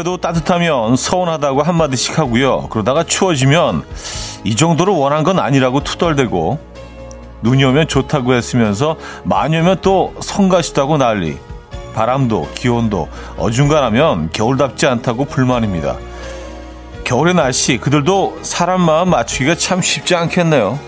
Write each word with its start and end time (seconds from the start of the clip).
겨울인데도 0.00 0.18
따뜻하면 0.18 0.96
서운하다고 0.96 1.62
한마디씩 1.62 2.18
하고요. 2.18 2.68
그러다가 2.68 3.04
추워지면 3.04 3.84
이 4.44 4.56
정도로 4.56 4.98
원한 4.98 5.22
건 5.22 5.38
아니라고 5.38 5.82
투덜대고 5.84 6.58
눈이 7.42 7.64
오면 7.64 7.88
좋다고 7.88 8.34
했으면서 8.34 8.96
많이 9.24 9.58
오면 9.58 9.78
또 9.82 10.14
성가시다고 10.20 10.98
난리. 10.98 11.38
바람도 11.94 12.50
기온도 12.54 13.08
어중간하면 13.36 14.30
겨울답지 14.32 14.86
않다고 14.86 15.24
불만입니다. 15.24 15.96
겨울의 17.04 17.34
날씨 17.34 17.78
그들도 17.78 18.38
사람 18.42 18.82
마음 18.82 19.10
맞추기가 19.10 19.54
참 19.56 19.80
쉽지 19.80 20.14
않겠네요. 20.14 20.78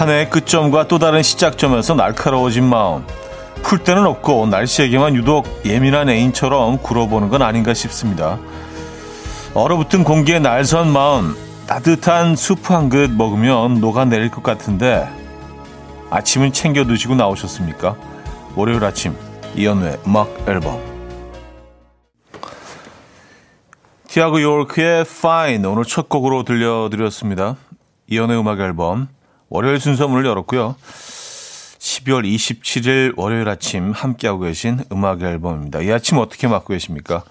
한 0.00 0.08
해의 0.08 0.30
끝점과 0.30 0.88
또 0.88 0.98
다른 0.98 1.22
시작점에서 1.22 1.92
날카로워진 1.92 2.64
마음. 2.64 3.04
풀 3.62 3.84
때는 3.84 4.06
없고 4.06 4.46
날씨에게만 4.46 5.14
유독 5.14 5.44
예민한 5.66 6.08
애인처럼 6.08 6.78
굴어보는 6.78 7.28
건 7.28 7.42
아닌가 7.42 7.74
싶습니다. 7.74 8.38
얼어붙은 9.52 10.04
공기에 10.04 10.38
날선 10.38 10.90
마음, 10.90 11.36
따뜻한 11.66 12.34
수프 12.34 12.72
한 12.72 12.88
그릇 12.88 13.10
먹으면 13.10 13.82
녹아내릴 13.82 14.30
것 14.30 14.42
같은데 14.42 15.06
아침은 16.08 16.54
챙겨 16.54 16.86
드시고 16.86 17.14
나오셨습니까? 17.14 17.94
월요일 18.56 18.82
아침 18.82 19.14
이연우의 19.54 19.98
음악 20.06 20.30
앨범 20.48 20.80
티아고 24.08 24.40
요르크의 24.40 25.02
Fine 25.02 25.66
오늘 25.66 25.84
첫 25.84 26.08
곡으로 26.08 26.44
들려드렸습니다. 26.44 27.56
이연우의 28.08 28.40
음악 28.40 28.60
앨범 28.60 29.08
월요일 29.50 29.80
순서 29.80 30.08
문을 30.08 30.24
열었고요. 30.24 30.76
12월 31.78 32.24
27일 32.24 33.14
월요일 33.16 33.48
아침 33.48 33.90
함께하고 33.90 34.40
계신 34.40 34.84
음악 34.92 35.22
앨범입니다. 35.22 35.80
이 35.80 35.90
아침 35.90 36.18
어떻게 36.18 36.46
맞고 36.46 36.68
계십니까? 36.68 37.24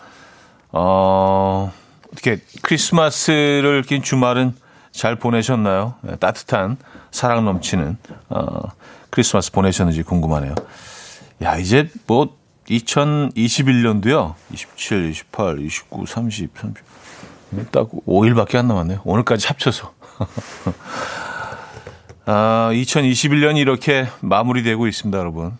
어, 0.71 1.71
어떻게 2.11 2.41
크리스마스를 2.61 3.83
긴 3.83 4.03
주말은 4.03 4.53
잘 4.91 5.15
보내셨나요? 5.15 5.95
네, 6.01 6.15
따뜻한 6.17 6.77
사랑 7.11 7.45
넘치는 7.45 7.97
어, 8.29 8.63
크리스마스 9.09 9.51
보내셨는지 9.51 10.03
궁금하네요. 10.03 10.55
야, 11.43 11.57
이제 11.57 11.89
뭐 12.05 12.37
2021년도요. 12.67 14.33
27, 14.53 15.11
28, 15.11 15.59
29, 15.59 16.05
30, 16.05 16.51
30. 16.59 17.71
딱 17.71 17.87
5일밖에 18.05 18.57
안 18.57 18.67
남았네요. 18.67 19.01
오늘까지 19.05 19.47
합쳐서. 19.47 19.93
아, 22.31 22.69
2021년이 22.71 23.57
이렇게 23.57 24.05
마무리되고 24.21 24.85
있습니다, 24.85 25.17
여러분. 25.17 25.57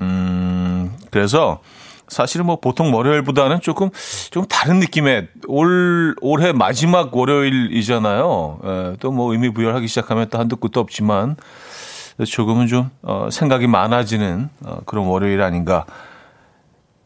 음, 0.00 0.96
그래서 1.10 1.60
사실은 2.06 2.46
뭐 2.46 2.60
보통 2.60 2.94
월요일보다는 2.94 3.60
조금 3.60 3.90
좀 4.30 4.44
다른 4.44 4.78
느낌의 4.78 5.26
올 5.48 6.14
올해 6.20 6.52
마지막 6.52 7.16
월요일이잖아요. 7.16 8.58
예, 8.64 8.96
또뭐 9.00 9.32
의미 9.32 9.52
부여하기 9.52 9.88
시작하면 9.88 10.28
또 10.30 10.38
한두 10.38 10.54
끝도 10.56 10.78
없지만 10.78 11.34
조금은 12.24 12.68
좀 12.68 12.90
어, 13.02 13.28
생각이 13.32 13.66
많아지는 13.66 14.50
어, 14.64 14.78
그런 14.86 15.06
월요일 15.06 15.42
아닌가. 15.42 15.84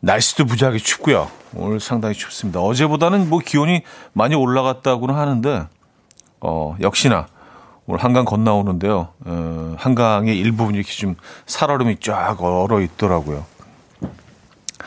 날씨도 0.01 0.45
무지하게 0.45 0.77
춥고요. 0.77 1.31
오늘 1.55 1.81
상당히 1.81 2.15
춥습니다. 2.15 2.61
어제보다는 2.61 3.31
뭐 3.31 3.39
기온이 3.39 3.85
많이 4.13 4.35
올라갔다고는 4.35 5.15
하는데 5.15 5.67
어, 6.43 6.77
역시나 6.83 7.27
오늘 7.89 8.05
한강 8.05 8.27
건너오는데요. 8.27 9.09
어, 9.25 9.75
한강의 9.79 10.39
일부분이 10.39 10.77
이렇게 10.77 10.93
좀 10.93 11.17
살얼음이 11.47 12.01
쫙 12.01 12.37
얼어 12.39 12.83
있더라고요. 12.83 13.47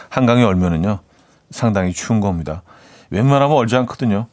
한강이 0.09 0.43
얼면은요, 0.43 0.99
상당히 1.49 1.93
추운 1.93 2.19
겁니다. 2.19 2.61
웬만하면 3.09 3.57
얼지 3.57 3.75
않거든요. 3.77 4.27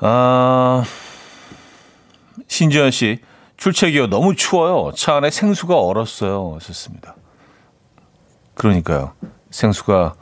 아, 0.00 0.82
신지현 2.48 2.90
씨, 2.90 3.20
출첵이요. 3.58 4.08
너무 4.08 4.34
추워요. 4.34 4.90
차 4.96 5.14
안에 5.14 5.30
생수가 5.30 5.78
얼었어요. 5.78 6.56
하셨습니다. 6.56 7.14
그러니까요. 8.54 9.12
생수가 9.52 10.14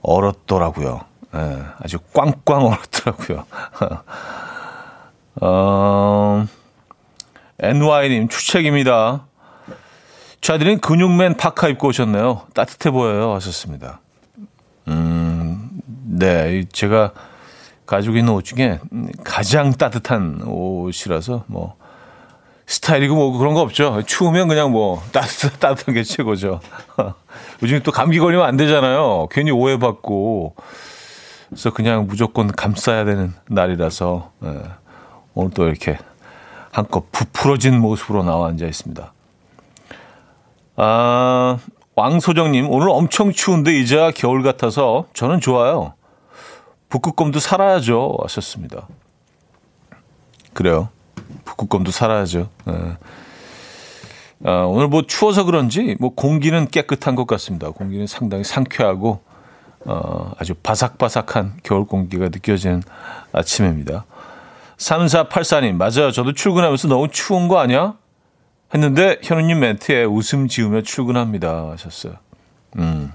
얼었더라고요. 0.00 1.00
예, 1.34 1.62
아주 1.78 1.98
꽝꽝 2.14 2.64
얼었더라고요. 2.64 3.44
어, 5.40 6.46
NY님, 7.58 8.28
추책입니다. 8.28 9.26
저희들은 10.40 10.80
근육맨 10.80 11.36
파카 11.36 11.68
입고 11.68 11.88
오셨네요. 11.88 12.42
따뜻해 12.54 12.90
보여요. 12.90 13.34
하셨습니다. 13.34 14.00
음, 14.88 15.70
네. 15.86 16.64
제가 16.72 17.12
가지고 17.86 18.16
있는 18.16 18.32
옷 18.32 18.44
중에 18.44 18.80
가장 19.24 19.72
따뜻한 19.72 20.42
옷이라서 20.46 21.44
뭐, 21.46 21.76
스타일이고 22.66 23.14
뭐 23.14 23.36
그런 23.38 23.54
거 23.54 23.60
없죠. 23.62 24.02
추우면 24.06 24.48
그냥 24.48 24.70
뭐 24.70 25.02
따뜻, 25.12 25.58
따뜻한 25.60 25.94
게 25.94 26.02
최고죠. 26.02 26.60
요즘 27.62 27.80
또 27.82 27.90
감기 27.92 28.18
걸리면 28.18 28.46
안 28.46 28.56
되잖아요. 28.56 29.28
괜히 29.30 29.50
오해받고. 29.50 30.54
그래서 31.48 31.72
그냥 31.72 32.06
무조건 32.06 32.52
감싸야 32.52 33.04
되는 33.04 33.34
날이라서. 33.48 34.32
네. 34.40 34.62
오늘 35.34 35.50
또 35.52 35.66
이렇게 35.66 35.98
한껏 36.72 37.10
부풀어진 37.12 37.80
모습으로 37.80 38.22
나와 38.22 38.48
앉아 38.48 38.66
있습니다. 38.66 39.12
아, 40.76 41.58
왕소정님, 41.94 42.70
오늘 42.70 42.88
엄청 42.90 43.32
추운데 43.32 43.78
이제야 43.78 44.10
겨울 44.10 44.42
같아서 44.42 45.06
저는 45.12 45.40
좋아요. 45.40 45.94
북극곰도 46.88 47.38
살아야죠. 47.38 48.16
하셨습니다. 48.22 48.88
그래요. 50.52 50.88
북극곰도 51.44 51.90
살아야죠. 51.90 52.48
네. 52.64 52.74
아, 54.44 54.62
오늘 54.62 54.88
뭐 54.88 55.02
추워서 55.06 55.44
그런지 55.44 55.96
뭐 56.00 56.14
공기는 56.14 56.66
깨끗한 56.66 57.14
것 57.14 57.26
같습니다. 57.26 57.70
공기는 57.70 58.06
상당히 58.06 58.42
상쾌하고 58.42 59.20
어, 59.84 60.32
아주 60.38 60.54
바삭바삭한 60.54 61.60
겨울 61.62 61.86
공기가 61.86 62.26
느껴지는 62.26 62.82
아침입니다. 63.32 64.04
3484님, 64.80 65.74
맞아요. 65.74 66.10
저도 66.10 66.32
출근하면서 66.32 66.88
너무 66.88 67.08
추운 67.08 67.48
거 67.48 67.58
아니야? 67.58 67.94
했는데 68.72 69.18
현우님 69.22 69.60
멘트에 69.60 70.04
웃음 70.04 70.48
지으며 70.48 70.82
출근합니다. 70.82 71.70
하셨어요. 71.72 72.14
음, 72.78 73.12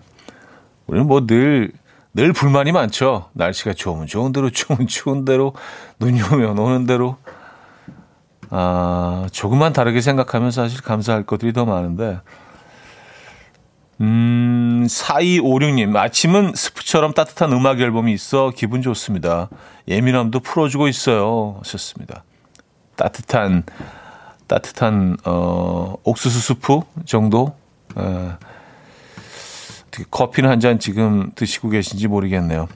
우리는 0.85 1.07
뭐 1.07 1.25
늘, 1.25 1.71
늘 2.13 2.33
불만이 2.33 2.71
많죠. 2.71 3.29
날씨가 3.33 3.73
좋으면 3.73 4.05
좋은 4.05 4.31
대로, 4.31 4.49
추우면 4.51 4.87
추운 4.87 5.25
대로, 5.25 5.53
눈이 5.99 6.21
오면 6.21 6.59
오는 6.59 6.85
대로. 6.85 7.17
아, 8.51 9.27
조금만 9.31 9.73
다르게 9.73 10.01
생각하면 10.01 10.51
사실 10.51 10.81
감사할 10.81 11.23
것들이 11.23 11.51
더 11.51 11.65
많은데, 11.65 12.19
음, 14.01 14.85
4256님, 14.89 15.95
아침은 15.95 16.53
스프처럼 16.53 17.13
따뜻한 17.13 17.53
음악 17.53 17.79
앨범이 17.79 18.11
있어 18.13 18.51
기분 18.53 18.81
좋습니다. 18.81 19.49
예민함도 19.87 20.41
풀어주고 20.41 20.87
있어요. 20.87 21.57
하셨습니다. 21.63 22.23
따뜻한, 22.97 23.63
따뜻한, 24.47 25.17
어, 25.25 25.95
옥수수 26.03 26.39
스프 26.41 26.81
정도? 27.05 27.55
에, 27.97 28.31
커피는 30.11 30.49
한 30.49 30.59
잔 30.59 30.77
지금 30.79 31.31
드시고 31.35 31.69
계신지 31.69 32.07
모르겠네요. 32.09 32.67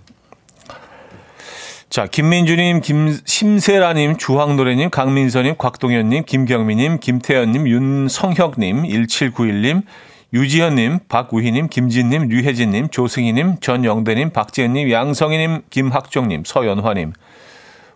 자, 1.89 2.05
김민주님, 2.05 2.81
김 2.81 3.17
심세라님, 3.25 4.17
주황노래님, 4.17 4.89
강민서님, 4.89 5.55
곽동현님, 5.57 6.23
김경미님, 6.25 6.99
김태현님, 6.99 7.67
윤성혁님, 7.67 8.83
1791님, 8.83 9.81
유지현님, 10.31 10.99
박우희님, 11.09 11.69
김진님, 11.69 12.27
류혜진님, 12.27 12.89
조승희님, 12.89 13.59
전영대님, 13.61 14.29
박지은님, 14.31 14.91
양성희님, 14.91 15.63
김학정님, 15.69 16.43
서연화님. 16.45 17.13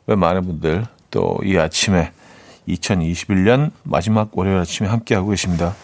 왜 0.07 0.15
많은 0.15 0.41
분들 0.41 0.85
또 1.11 1.37
이 1.43 1.57
아침에 1.57 2.11
2021년 2.67 3.71
마지막 3.83 4.29
월요일 4.33 4.57
아침에 4.57 4.89
함께하고 4.89 5.29
계십니다. 5.29 5.75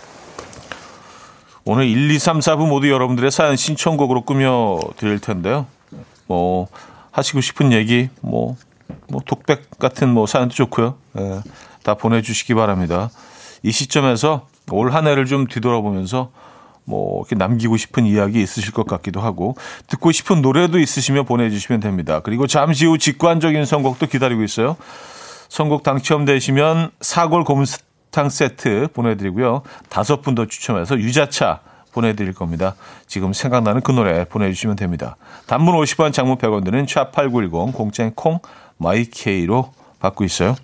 오늘 1.65 1.85
1, 1.85 2.09
2, 2.09 2.17
3, 2.17 2.39
4부 2.39 2.67
모두 2.67 2.89
여러분들의 2.89 3.29
사연 3.29 3.55
신청곡으로 3.55 4.23
꾸며 4.23 4.79
드릴 4.97 5.19
텐데요. 5.19 5.67
뭐, 6.25 6.67
하시고 7.11 7.41
싶은 7.41 7.71
얘기, 7.73 8.09
뭐, 8.21 8.55
뭐, 9.07 9.21
독백 9.23 9.77
같은 9.77 10.09
뭐 10.09 10.25
사연도 10.25 10.55
좋고요. 10.55 10.95
예, 11.19 11.41
다 11.83 11.93
보내주시기 11.93 12.55
바랍니다. 12.55 13.11
이 13.61 13.71
시점에서 13.71 14.47
올 14.75 14.91
한 14.93 15.07
해를 15.07 15.25
좀 15.25 15.47
뒤돌아보면서 15.47 16.31
뭐 16.85 17.19
이렇게 17.21 17.35
남기고 17.35 17.77
싶은 17.77 18.05
이야기 18.05 18.41
있으실 18.41 18.73
것 18.73 18.87
같기도 18.87 19.21
하고 19.21 19.55
듣고 19.87 20.11
싶은 20.11 20.41
노래도 20.41 20.79
있으시면 20.79 21.25
보내주시면 21.25 21.81
됩니다. 21.81 22.21
그리고 22.21 22.47
잠시 22.47 22.85
후 22.85 22.97
직관적인 22.97 23.65
선곡도 23.65 24.07
기다리고 24.07 24.43
있어요. 24.43 24.75
선곡 25.49 25.83
당첨되시면 25.83 26.91
사골 27.01 27.43
고문탕 27.43 28.29
세트 28.29 28.87
보내드리고요. 28.93 29.61
다섯 29.89 30.21
분 30.21 30.33
더 30.35 30.45
추첨해서 30.47 30.97
유자차 30.97 31.59
보내드릴 31.91 32.33
겁니다. 32.33 32.75
지금 33.07 33.33
생각나는 33.33 33.81
그 33.81 33.91
노래 33.91 34.25
보내주시면 34.25 34.75
됩니다. 34.75 35.15
단문 35.47 35.75
50원, 35.75 36.13
장문 36.13 36.37
100원 36.37 36.63
드는 36.63 36.85
샵8910 36.85 37.73
공짜인 37.73 38.11
콩 38.15 38.39
마이케이로 38.77 39.73
받고 39.99 40.23
있어요. 40.23 40.55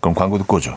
그럼 0.00 0.14
광고 0.14 0.38
듣고 0.38 0.56
오죠. 0.56 0.76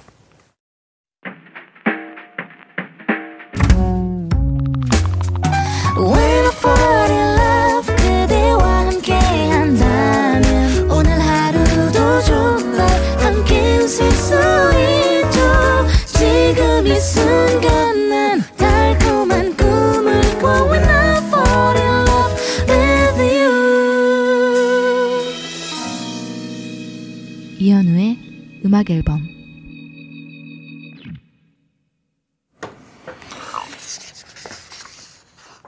음악 28.78 28.90
앨범 28.92 29.22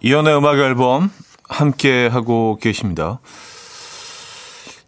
이연의 0.02 0.38
음악 0.38 0.60
앨범 0.60 1.10
함께 1.48 2.08
하고 2.08 2.58
계십니다. 2.62 3.20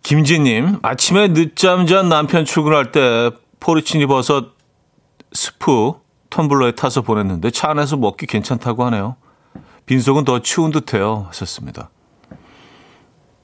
김지님, 0.03 0.79
아침에 0.83 1.33
늦잠 1.33 1.87
잔 1.87 2.09
남편 2.09 2.45
출근할 2.45 2.91
때 2.91 3.31
포르치니 3.59 4.05
버섯 4.05 4.53
스프 5.33 5.93
텀블러에 6.31 6.75
타서 6.75 7.03
보냈는데 7.03 7.51
차 7.51 7.69
안에서 7.69 7.97
먹기 7.97 8.25
괜찮다고 8.25 8.83
하네요. 8.85 9.17
빈속은 9.85 10.23
더 10.23 10.39
추운 10.39 10.71
듯해요. 10.71 11.27
하셨습니다. 11.27 11.89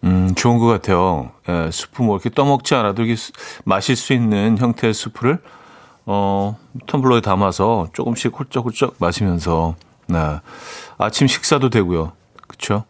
음, 0.03 0.33
좋은 0.35 0.57
것 0.57 0.67
같아요. 0.67 1.31
예, 1.49 1.69
수프 1.71 2.01
뭐 2.01 2.15
이렇게 2.15 2.29
떠먹지 2.29 2.73
않아도 2.75 3.03
이렇게 3.03 3.21
마실 3.65 3.95
수 3.95 4.13
있는 4.13 4.57
형태의 4.57 4.93
수프를 4.93 5.41
어, 6.05 6.57
텀블러에 6.87 7.21
담아서 7.21 7.89
조금씩 7.93 8.33
훌쩍훌쩍 8.39 8.95
마시면서 8.99 9.75
네. 10.07 10.39
아침 10.97 11.27
식사도 11.27 11.69
되고요. 11.69 12.13
그렇죠? 12.47 12.85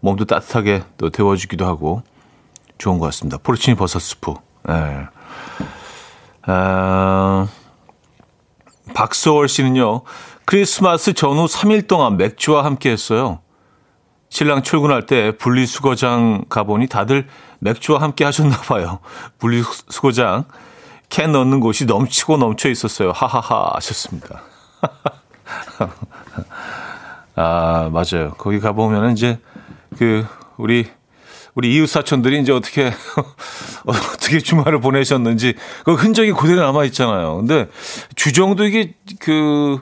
몸도 0.00 0.26
따뜻하게 0.26 0.84
또 0.96 1.10
데워주기도 1.10 1.66
하고 1.66 2.02
좋은 2.78 2.98
것 2.98 3.06
같습니다. 3.06 3.38
포르치니 3.38 3.76
버섯 3.76 3.98
수프. 3.98 4.34
네. 4.68 5.06
아, 6.42 7.48
박소월 8.94 9.48
씨는요. 9.48 10.02
크리스마스 10.44 11.12
전후 11.12 11.46
3일 11.46 11.86
동안 11.86 12.16
맥주와 12.16 12.64
함께 12.64 12.90
했어요. 12.90 13.40
신랑 14.28 14.62
출근할 14.62 15.06
때 15.06 15.36
분리수거장 15.36 16.44
가보니 16.48 16.88
다들 16.88 17.26
맥주와 17.58 18.00
함께 18.00 18.24
하셨나 18.24 18.56
봐요. 18.62 19.00
분리수거장 19.38 20.44
캔 21.08 21.32
넣는 21.32 21.60
곳이 21.60 21.86
넘치고 21.86 22.36
넘쳐 22.36 22.70
있었어요. 22.70 23.10
하하하 23.10 23.72
하셨습니다. 23.74 24.42
아, 27.34 27.90
맞아요. 27.92 28.34
거기 28.38 28.60
가보면 28.60 29.12
이제 29.12 29.40
그 29.98 30.24
우리 30.56 30.88
우리 31.54 31.74
이웃 31.74 31.86
사촌들이 31.86 32.40
이제 32.40 32.52
어떻게 32.52 32.92
어떻게 33.86 34.38
주말을 34.38 34.80
보내셨는지 34.80 35.54
그 35.84 35.94
흔적이 35.94 36.32
그대로 36.32 36.62
남아 36.62 36.84
있잖아요. 36.86 37.36
근데 37.38 37.68
주정도 38.14 38.64
이게 38.64 38.94
그 39.18 39.80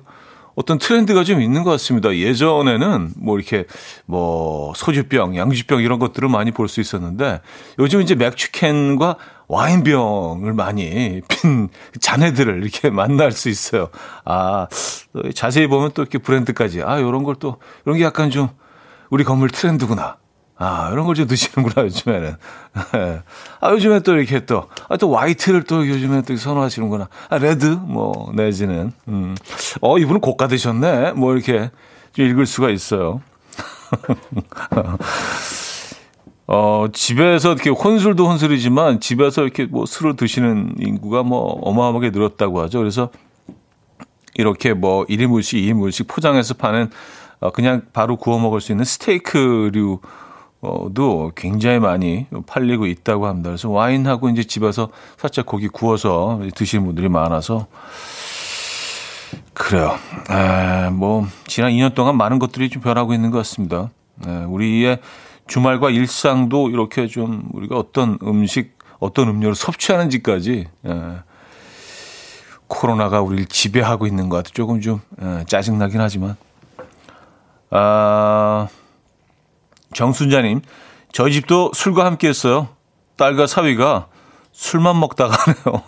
어떤 0.54 0.78
트렌드가 0.78 1.22
좀 1.22 1.40
있는 1.40 1.62
것 1.62 1.70
같습니다. 1.70 2.16
예전에는 2.16 3.12
뭐 3.16 3.38
이렇게 3.38 3.64
뭐 4.06 4.72
소주병, 4.74 5.36
양주병 5.36 5.82
이런 5.82 6.00
것들을 6.00 6.28
많이 6.28 6.50
볼 6.50 6.66
수 6.68 6.80
있었는데 6.80 7.40
요즘 7.78 8.00
이제 8.02 8.16
맥주캔과 8.16 9.16
와인병을 9.46 10.52
많이 10.54 11.22
핀 11.28 11.68
자네들을 12.00 12.62
이렇게 12.62 12.90
만날 12.90 13.30
수 13.30 13.48
있어요. 13.48 13.88
아, 14.24 14.66
자세히 15.34 15.68
보면 15.68 15.92
또 15.94 16.02
이렇게 16.02 16.18
브랜드까지. 16.18 16.82
아, 16.82 17.00
요런 17.00 17.22
걸 17.22 17.36
또, 17.36 17.58
이런 17.86 17.96
게 17.98 18.04
약간 18.04 18.30
좀 18.30 18.48
우리 19.10 19.22
건물 19.24 19.50
트렌드구나. 19.50 20.16
아, 20.58 20.90
이런 20.92 21.06
걸 21.06 21.14
좀 21.14 21.26
드시는구나, 21.28 21.84
요즘에는. 21.86 22.36
아, 23.60 23.70
요즘에 23.70 24.00
또 24.00 24.16
이렇게 24.16 24.44
또, 24.44 24.68
아, 24.88 24.96
또 24.96 25.16
화이트를 25.16 25.62
또 25.64 25.86
요즘에 25.86 26.22
또 26.22 26.36
선호하시는구나. 26.36 27.08
아, 27.30 27.38
레드? 27.38 27.66
뭐, 27.66 28.32
내지는. 28.34 28.92
음. 29.08 29.36
어, 29.80 29.98
이분은 29.98 30.20
고가 30.20 30.48
드셨네? 30.48 31.12
뭐, 31.12 31.34
이렇게 31.34 31.70
좀 32.12 32.26
읽을 32.26 32.46
수가 32.46 32.70
있어요. 32.70 33.20
어, 36.46 36.86
집에서 36.92 37.52
이렇게 37.52 37.68
혼술도 37.70 38.26
혼술이지만 38.26 39.00
집에서 39.00 39.42
이렇게 39.42 39.66
뭐 39.66 39.84
술을 39.84 40.16
드시는 40.16 40.76
인구가 40.78 41.22
뭐 41.22 41.60
어마어마하게 41.62 42.10
늘었다고 42.10 42.62
하죠. 42.62 42.78
그래서 42.78 43.10
이렇게 44.34 44.72
뭐 44.72 45.04
1인분씩, 45.06 45.62
2인분씩 45.62 46.08
포장해서 46.08 46.54
파는 46.54 46.90
어, 47.40 47.50
그냥 47.50 47.82
바로 47.92 48.16
구워 48.16 48.38
먹을 48.38 48.60
수 48.62 48.72
있는 48.72 48.84
스테이크류 48.86 50.00
어 50.02 50.08
도 50.60 51.30
굉장히 51.36 51.78
많이 51.78 52.26
팔리고 52.46 52.86
있다고 52.86 53.26
합니다. 53.26 53.50
그래서 53.50 53.70
와인하고 53.70 54.28
이제 54.30 54.42
집에서 54.42 54.88
살짝 55.16 55.46
고기 55.46 55.68
구워서 55.68 56.40
드시는 56.54 56.84
분들이 56.84 57.08
많아서 57.08 57.68
그래요. 59.54 59.96
에, 60.30 60.90
뭐 60.90 61.26
지난 61.46 61.70
2년 61.72 61.94
동안 61.94 62.16
많은 62.16 62.38
것들이 62.38 62.70
좀 62.70 62.82
변하고 62.82 63.14
있는 63.14 63.30
것 63.30 63.38
같습니다. 63.38 63.90
에, 64.26 64.30
우리의 64.44 64.98
주말과 65.46 65.90
일상도 65.90 66.70
이렇게 66.70 67.06
좀 67.06 67.48
우리가 67.52 67.76
어떤 67.76 68.18
음식, 68.24 68.76
어떤 68.98 69.28
음료를 69.28 69.54
섭취하는지까지 69.54 70.66
에, 70.86 70.92
코로나가 72.66 73.20
우리를 73.20 73.46
지배하고 73.46 74.06
있는 74.06 74.28
것 74.28 74.38
같아 74.38 74.50
조금 74.52 74.80
좀 74.80 75.00
에, 75.22 75.44
짜증나긴 75.46 76.00
하지만 76.00 76.36
아. 77.70 78.68
정순자님, 79.94 80.60
저희 81.12 81.32
집도 81.32 81.70
술과 81.74 82.04
함께 82.04 82.28
했어요. 82.28 82.68
딸과 83.16 83.46
사위가 83.46 84.06
술만 84.52 84.98
먹다가 85.00 85.34
하네요. 85.36 85.82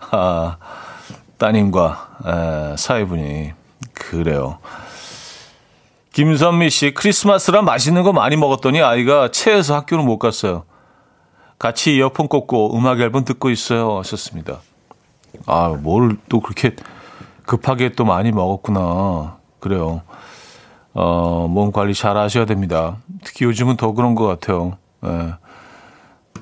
아, 0.10 0.56
따님과 1.38 2.72
에, 2.72 2.76
사위분이 2.76 3.52
그래요. 3.94 4.58
김선미 6.12 6.70
씨, 6.70 6.92
크리스마스라 6.94 7.62
맛있는 7.62 8.02
거 8.02 8.12
많이 8.12 8.36
먹었더니 8.36 8.80
아이가 8.82 9.30
체해서 9.30 9.76
학교를 9.76 10.04
못 10.04 10.18
갔어요. 10.18 10.64
같이 11.58 11.94
이어폰 11.96 12.28
꽂고 12.28 12.76
음악 12.76 13.00
앨범 13.00 13.24
듣고 13.24 13.50
있어요. 13.50 13.98
하셨습니다. 13.98 14.60
아, 15.46 15.68
뭘 15.68 16.16
또 16.28 16.40
그렇게 16.40 16.74
급하게 17.44 17.90
또 17.90 18.04
많이 18.04 18.30
먹었구나. 18.32 19.38
그래요. 19.60 20.02
어, 21.00 21.46
몸 21.48 21.70
관리 21.70 21.94
잘 21.94 22.16
하셔야 22.16 22.44
됩니다. 22.44 22.96
특히 23.22 23.44
요즘은 23.44 23.76
더 23.76 23.92
그런 23.92 24.16
것 24.16 24.26
같아요. 24.26 24.78
예. 25.06 25.34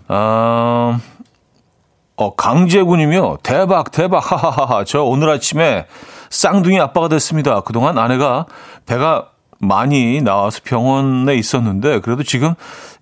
아, 0.09 0.99
어, 2.17 2.35
강재군이며 2.35 3.39
대박, 3.43 3.91
대박, 3.91 4.33
하하하하. 4.33 4.85
저 4.85 5.03
오늘 5.03 5.29
아침에 5.29 5.87
쌍둥이 6.31 6.81
아빠가 6.81 7.09
됐습니다. 7.09 7.61
그동안 7.61 7.99
아내가 7.99 8.47
배가 8.87 9.29
많이 9.59 10.23
나와서 10.23 10.61
병원에 10.65 11.35
있었는데 11.35 12.01
그래도 12.01 12.23
지금 12.23 12.55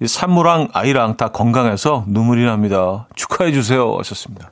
산모랑 0.05 0.71
아이랑 0.73 1.17
다 1.17 1.29
건강해서 1.29 2.03
눈물이 2.09 2.45
납니다. 2.45 3.07
축하해 3.15 3.53
주세요. 3.53 3.97
하셨습니다. 3.99 4.51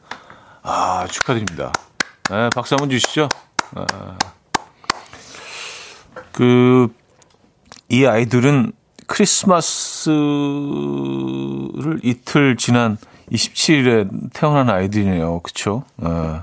아, 0.63 1.09
축하드립니다. 1.11 1.73
네, 2.31 2.49
박수 2.55 2.77
한번 2.77 2.91
주시죠. 2.91 3.29
아. 3.75 4.32
그, 6.33 6.89
이 7.89 8.07
아이들은 8.07 8.73
크리스마스를 9.07 10.13
이틀 12.03 12.57
지난 12.57 12.97
27일에 13.31 14.33
태어난 14.33 14.71
아이들이네요. 14.71 15.41
그쵸? 15.41 15.85
어, 15.99 16.43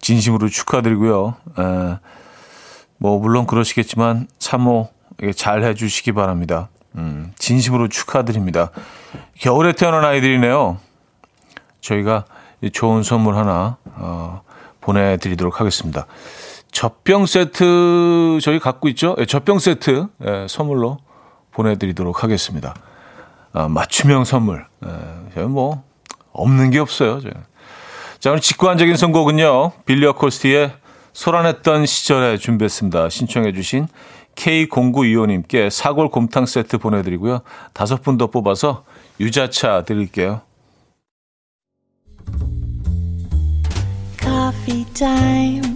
진심으로 0.00 0.48
축하드리고요. 0.48 1.34
어, 1.56 1.98
뭐, 2.98 3.18
물론 3.18 3.46
그러시겠지만, 3.46 4.28
참모 4.38 4.90
잘 5.34 5.62
해주시기 5.64 6.12
바랍니다. 6.12 6.68
음, 6.96 7.32
진심으로 7.38 7.88
축하드립니다. 7.88 8.70
겨울에 9.38 9.72
태어난 9.72 10.04
아이들이네요. 10.04 10.78
저희가 11.80 12.24
좋은 12.72 13.02
선물 13.02 13.36
하나 13.36 13.76
어, 13.84 14.42
보내드리도록 14.80 15.60
하겠습니다. 15.60 16.06
젖병 16.76 17.24
세트 17.24 18.38
저희 18.42 18.58
갖고 18.58 18.88
있죠? 18.88 19.16
예, 19.18 19.24
젖병 19.24 19.60
세트 19.60 20.08
예, 20.26 20.46
선물로 20.46 20.98
보내드리도록 21.52 22.22
하겠습니다. 22.22 22.74
아, 23.54 23.66
맞춤형 23.66 24.24
선물. 24.26 24.66
예, 25.38 25.40
뭐 25.40 25.82
없는 26.32 26.70
게 26.70 26.78
없어요. 26.78 27.20
저희. 27.20 27.32
자, 28.20 28.28
오늘 28.28 28.42
직관적인 28.42 28.94
선곡은요. 28.94 29.72
빌리어 29.86 30.12
코스티의 30.16 30.74
소란했던 31.14 31.86
시절에 31.86 32.36
준비했습니다. 32.36 33.08
신청해 33.08 33.54
주신 33.54 33.88
K0925님께 34.34 35.70
사골 35.70 36.10
곰탕 36.10 36.44
세트 36.44 36.76
보내드리고요. 36.76 37.40
다섯 37.72 38.02
분 38.02 38.18
더 38.18 38.26
뽑아서 38.26 38.84
유자차 39.18 39.84
드릴게요. 39.84 40.42
Coffee 44.20 44.84
time. 44.92 45.75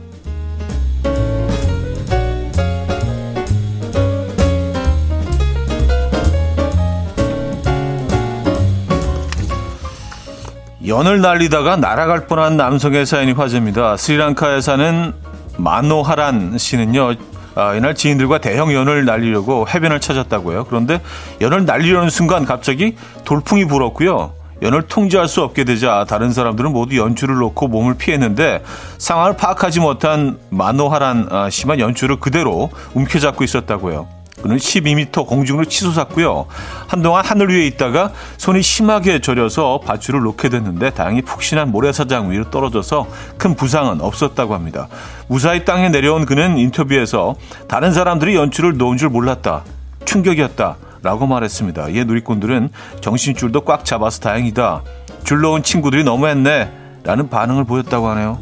연을 10.85 11.21
날리다가 11.21 11.75
날아갈 11.75 12.25
뻔한 12.27 12.57
남성의 12.57 13.05
사연이 13.05 13.33
화제입니다. 13.33 13.97
스리랑카에 13.97 14.61
사는 14.61 15.13
마노하란 15.57 16.57
씨는요, 16.57 17.13
아, 17.53 17.75
이날 17.75 17.93
지인들과 17.93 18.39
대형 18.39 18.73
연을 18.73 19.05
날리려고 19.05 19.67
해변을 19.67 19.99
찾았다고요. 19.99 20.65
그런데 20.65 20.99
연을 21.39 21.65
날리려는 21.65 22.09
순간 22.09 22.45
갑자기 22.45 22.95
돌풍이 23.25 23.65
불었고요. 23.65 24.33
연을 24.63 24.83
통제할 24.83 25.27
수 25.27 25.41
없게 25.41 25.63
되자 25.63 26.05
다른 26.07 26.31
사람들은 26.31 26.71
모두 26.71 26.97
연줄을 26.97 27.35
놓고 27.35 27.67
몸을 27.67 27.95
피했는데 27.95 28.63
상황을 28.97 29.35
파악하지 29.35 29.79
못한 29.79 30.39
마노하란 30.49 31.27
아, 31.31 31.49
씨만 31.49 31.79
연줄을 31.79 32.19
그대로 32.19 32.69
움켜잡고 32.93 33.43
있었다고요. 33.43 34.20
그는 34.41 34.57
12m 34.57 35.27
공중으로 35.27 35.65
치솟았고요. 35.65 36.47
한동안 36.87 37.23
하늘 37.23 37.49
위에 37.49 37.65
있다가 37.67 38.11
손이 38.37 38.61
심하게 38.61 39.19
저려서 39.19 39.81
밧줄을 39.85 40.21
놓게 40.21 40.49
됐는데 40.49 40.91
다행히 40.91 41.21
푹신한 41.21 41.71
모래사장 41.71 42.31
위로 42.31 42.49
떨어져서 42.49 43.07
큰 43.37 43.55
부상은 43.55 44.01
없었다고 44.01 44.53
합니다. 44.53 44.87
무사히 45.27 45.63
땅에 45.63 45.89
내려온 45.89 46.25
그는 46.25 46.57
인터뷰에서 46.57 47.35
다른 47.67 47.91
사람들이 47.91 48.35
연출을 48.35 48.77
놓은 48.77 48.97
줄 48.97 49.09
몰랐다. 49.09 49.63
충격이었다. 50.05 50.77
라고 51.03 51.25
말했습니다. 51.25 51.89
이에 51.89 52.03
누리꾼들은 52.03 52.69
정신줄도 53.01 53.61
꽉 53.61 53.85
잡아서 53.85 54.19
다행이다. 54.19 54.83
줄 55.23 55.41
놓은 55.41 55.63
친구들이 55.63 56.03
너무했네. 56.03 56.71
라는 57.03 57.29
반응을 57.29 57.63
보였다고 57.63 58.07
하네요. 58.09 58.39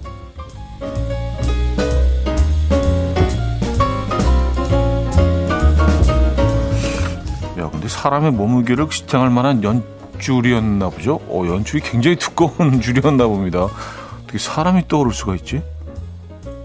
사람의 7.89 8.31
몸무게를 8.31 8.89
지탱할 8.89 9.29
만한 9.29 9.63
연줄이었나 9.63 10.89
보죠. 10.89 11.19
어, 11.27 11.43
연줄이 11.48 11.81
굉장히 11.81 12.15
두꺼운 12.15 12.79
줄이었나 12.81 13.27
봅니다. 13.27 13.67
어떻게 14.24 14.38
사람이 14.38 14.88
떠오를 14.88 15.12
수가 15.12 15.36
있지? 15.36 15.62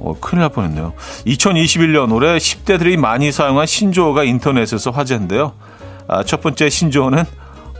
어, 0.00 0.14
큰일 0.20 0.42
날 0.42 0.50
뻔했네요. 0.50 0.92
2021년 1.26 2.12
올해 2.12 2.36
10대들이 2.36 2.96
많이 2.96 3.32
사용한 3.32 3.66
신조어가 3.66 4.24
인터넷에서 4.24 4.90
화제인데요. 4.90 5.52
아, 6.06 6.22
첫 6.22 6.42
번째 6.42 6.68
신조어는 6.68 7.24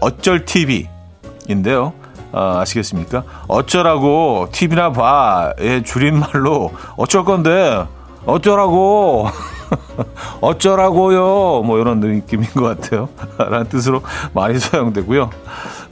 어쩔 0.01 0.45
TV인데요. 0.45 1.93
아, 2.33 2.61
아시겠습니까? 2.61 3.23
어쩌라고 3.47 4.49
TV나 4.51 4.93
봐의 4.93 5.85
줄임말로 5.85 6.73
어쩔 6.97 7.25
건데 7.25 7.85
어쩌라고 8.27 9.29
어쩌라고요? 10.41 11.63
뭐 11.65 11.79
이런 11.79 12.01
느낌인 12.01 12.49
것 12.51 12.63
같아요. 12.63 13.09
라는 13.39 13.69
뜻으로 13.69 14.03
많이 14.33 14.59
사용되고요. 14.59 15.31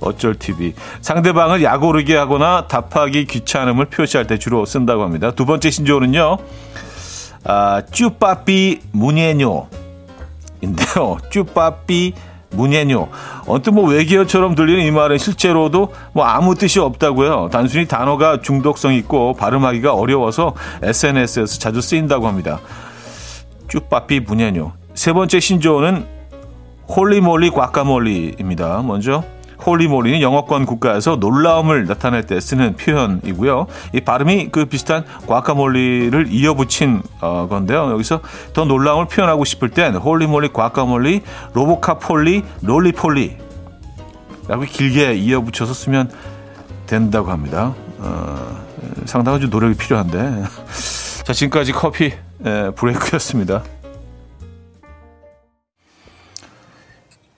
어쩔 0.00 0.34
TV. 0.34 0.74
상대방을 1.00 1.62
약오르게 1.62 2.16
하거나 2.16 2.66
답하기 2.66 3.26
귀찮음을 3.26 3.86
표시할 3.86 4.26
때 4.26 4.38
주로 4.38 4.64
쓴다고 4.64 5.02
합니다. 5.02 5.30
두 5.30 5.46
번째 5.46 5.70
신조어는요. 5.70 6.38
아, 7.44 7.82
쭈빠삐 7.90 8.80
무니에뇨. 8.92 9.68
인데요. 10.60 11.18
쭈빠삐 11.30 12.14
무니에뇨. 12.50 13.08
언뜻 13.46 13.70
뭐 13.70 13.88
외계어처럼 13.88 14.54
들리는 14.54 14.84
이 14.84 14.90
말은 14.90 15.18
실제로도 15.18 15.92
뭐 16.12 16.24
아무 16.24 16.54
뜻이 16.54 16.78
없다고요. 16.80 17.48
단순히 17.50 17.86
단어가 17.86 18.40
중독성 18.40 18.94
있고 18.94 19.34
발음하기가 19.34 19.94
어려워서 19.94 20.54
SNS에서 20.82 21.58
자주 21.58 21.80
쓰인다고 21.80 22.26
합니다. 22.28 22.60
쭈빠삐 23.72 24.20
무냐뇨. 24.24 24.72
세 24.92 25.14
번째 25.14 25.40
신조어는 25.40 26.04
holy 26.94 27.21
moly 27.21 27.48
guacamole입니다. 27.50 28.82
먼저 28.82 29.24
holy 29.64 29.83
moly는 29.83 30.20
영어권 30.20 30.66
국가에서 30.66 31.16
놀라움을 31.16 31.86
나타낼 31.86 32.26
때 32.26 32.38
쓰는 32.38 32.76
표현이고요. 32.76 33.66
이 33.94 34.00
발음이 34.02 34.50
그 34.52 34.66
비슷한 34.66 35.04
guacamole를 35.26 36.26
이어붙인 36.30 37.02
어, 37.22 37.46
건데요. 37.48 37.90
여기서 37.92 38.20
더 38.52 38.66
놀라움을 38.66 39.06
표현하고 39.06 39.46
싶을 39.46 39.70
땐 39.70 39.94
holy 39.94 40.23
moly 40.23 40.52
guacamole 40.52 41.22
로보카폴리 41.54 42.42
roly-poly 42.60 43.38
라고 44.48 44.64
길게 44.64 45.14
이어붙여서 45.14 45.72
쓰면 45.72 46.10
된다고 46.86 47.30
합니다. 47.30 47.72
어, 48.00 48.60
상당한 49.06 49.40
좀 49.40 49.48
노력이 49.48 49.78
필요한데. 49.78 50.42
자, 51.24 51.32
지금까지 51.32 51.72
커피 51.72 52.12
에, 52.44 52.70
브레이크였습니다. 52.70 53.62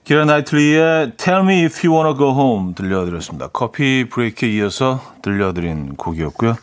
키이라 0.03 0.25
나이틀리의 0.25 1.13
Tell 1.17 1.41
Me 1.41 1.63
If 1.63 1.85
You 1.85 1.97
Wanna 1.97 2.17
Go 2.17 2.29
Home 2.29 2.75
들려드렸습니다. 2.75 3.47
커피 3.47 4.07
브레이크에 4.07 4.49
이어서 4.49 5.01
들려드린 5.23 5.95
곡이었고요. 5.95 6.55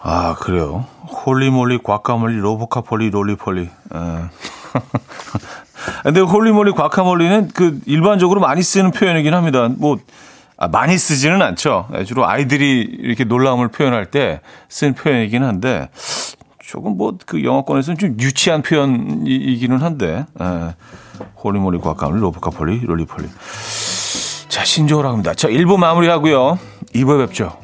아 0.00 0.36
그래요. 0.38 0.86
holy 1.26 1.52
moly 1.52 1.78
guacamole 1.82 2.38
로보카폴리 2.38 3.10
roly-poly. 3.10 3.68
근데 6.04 6.20
holy 6.20 6.46
moly 6.46 6.72
guacamole는 6.72 7.48
그 7.54 7.80
일반적으로 7.86 8.40
많이 8.40 8.62
쓰는 8.62 8.92
표현이긴 8.92 9.34
합니다. 9.34 9.68
뭐 9.68 9.98
아, 10.56 10.68
많이 10.68 10.96
쓰지는 10.96 11.42
않죠. 11.42 11.88
예, 11.96 12.04
주로 12.04 12.28
아이들이 12.28 12.82
이렇게 12.82 13.24
놀라움을 13.24 13.68
표현할 13.68 14.12
때 14.12 14.40
쓰는 14.68 14.94
표현이긴 14.94 15.42
한데 15.42 15.88
조금 16.72 16.96
뭐 16.96 17.12
그 17.26 17.44
영어권에서는 17.44 17.98
좀 17.98 18.16
유치한 18.18 18.62
표현이기는 18.62 19.76
한데 19.76 20.24
에, 20.40 20.74
holy 21.44 21.61
moly 21.61 21.78
guacamole 21.78 22.18
로보카폴리 22.18 22.86
roly-poly 22.86 23.28
자 24.48 24.64
신조어라 24.64 25.10
합니다. 25.10 25.34
자 25.34 25.48
1부 25.48 25.76
마무리하고요. 25.76 26.58
2부에 26.94 27.26
뵙죠. 27.26 27.58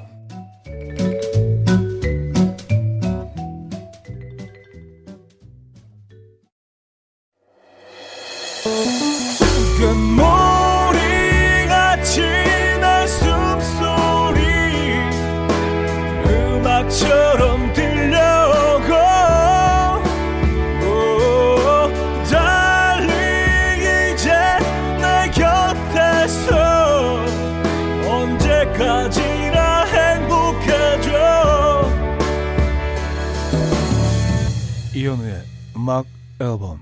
이현우의 35.08 35.42
음악 35.74 36.04
앨범 36.38 36.80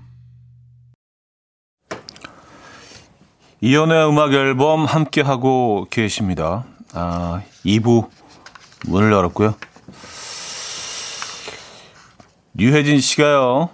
이현우의 3.60 4.08
음악 4.08 4.32
앨범 4.32 4.84
함께 4.84 5.20
하고 5.20 5.86
계십니다. 5.90 6.64
아, 6.92 7.42
2부 7.64 8.08
문을 8.88 9.12
열었고요. 9.12 9.54
류혜진 12.54 12.98
씨가요. 12.98 13.70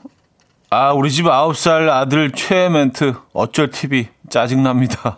아, 0.69 0.93
우리 0.93 1.11
집 1.11 1.25
9살 1.25 1.89
아들 1.89 2.31
최애 2.33 2.69
멘트 2.69 3.15
어쩔 3.33 3.71
TV 3.71 4.09
짜증납니다. 4.29 5.17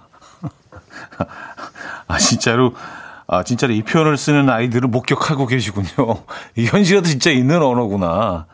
아, 2.07 2.19
진짜로, 2.19 2.77
아, 3.27 3.43
진짜로 3.43 3.73
이 3.73 3.83
표현을 3.83 4.17
쓰는 4.17 4.49
아이들을 4.49 4.89
목격하고 4.89 5.47
계시군요. 5.49 6.23
이 6.55 6.67
현실에도 6.67 7.09
진짜 7.09 7.33
있는 7.33 7.61
언어구나. 7.61 8.47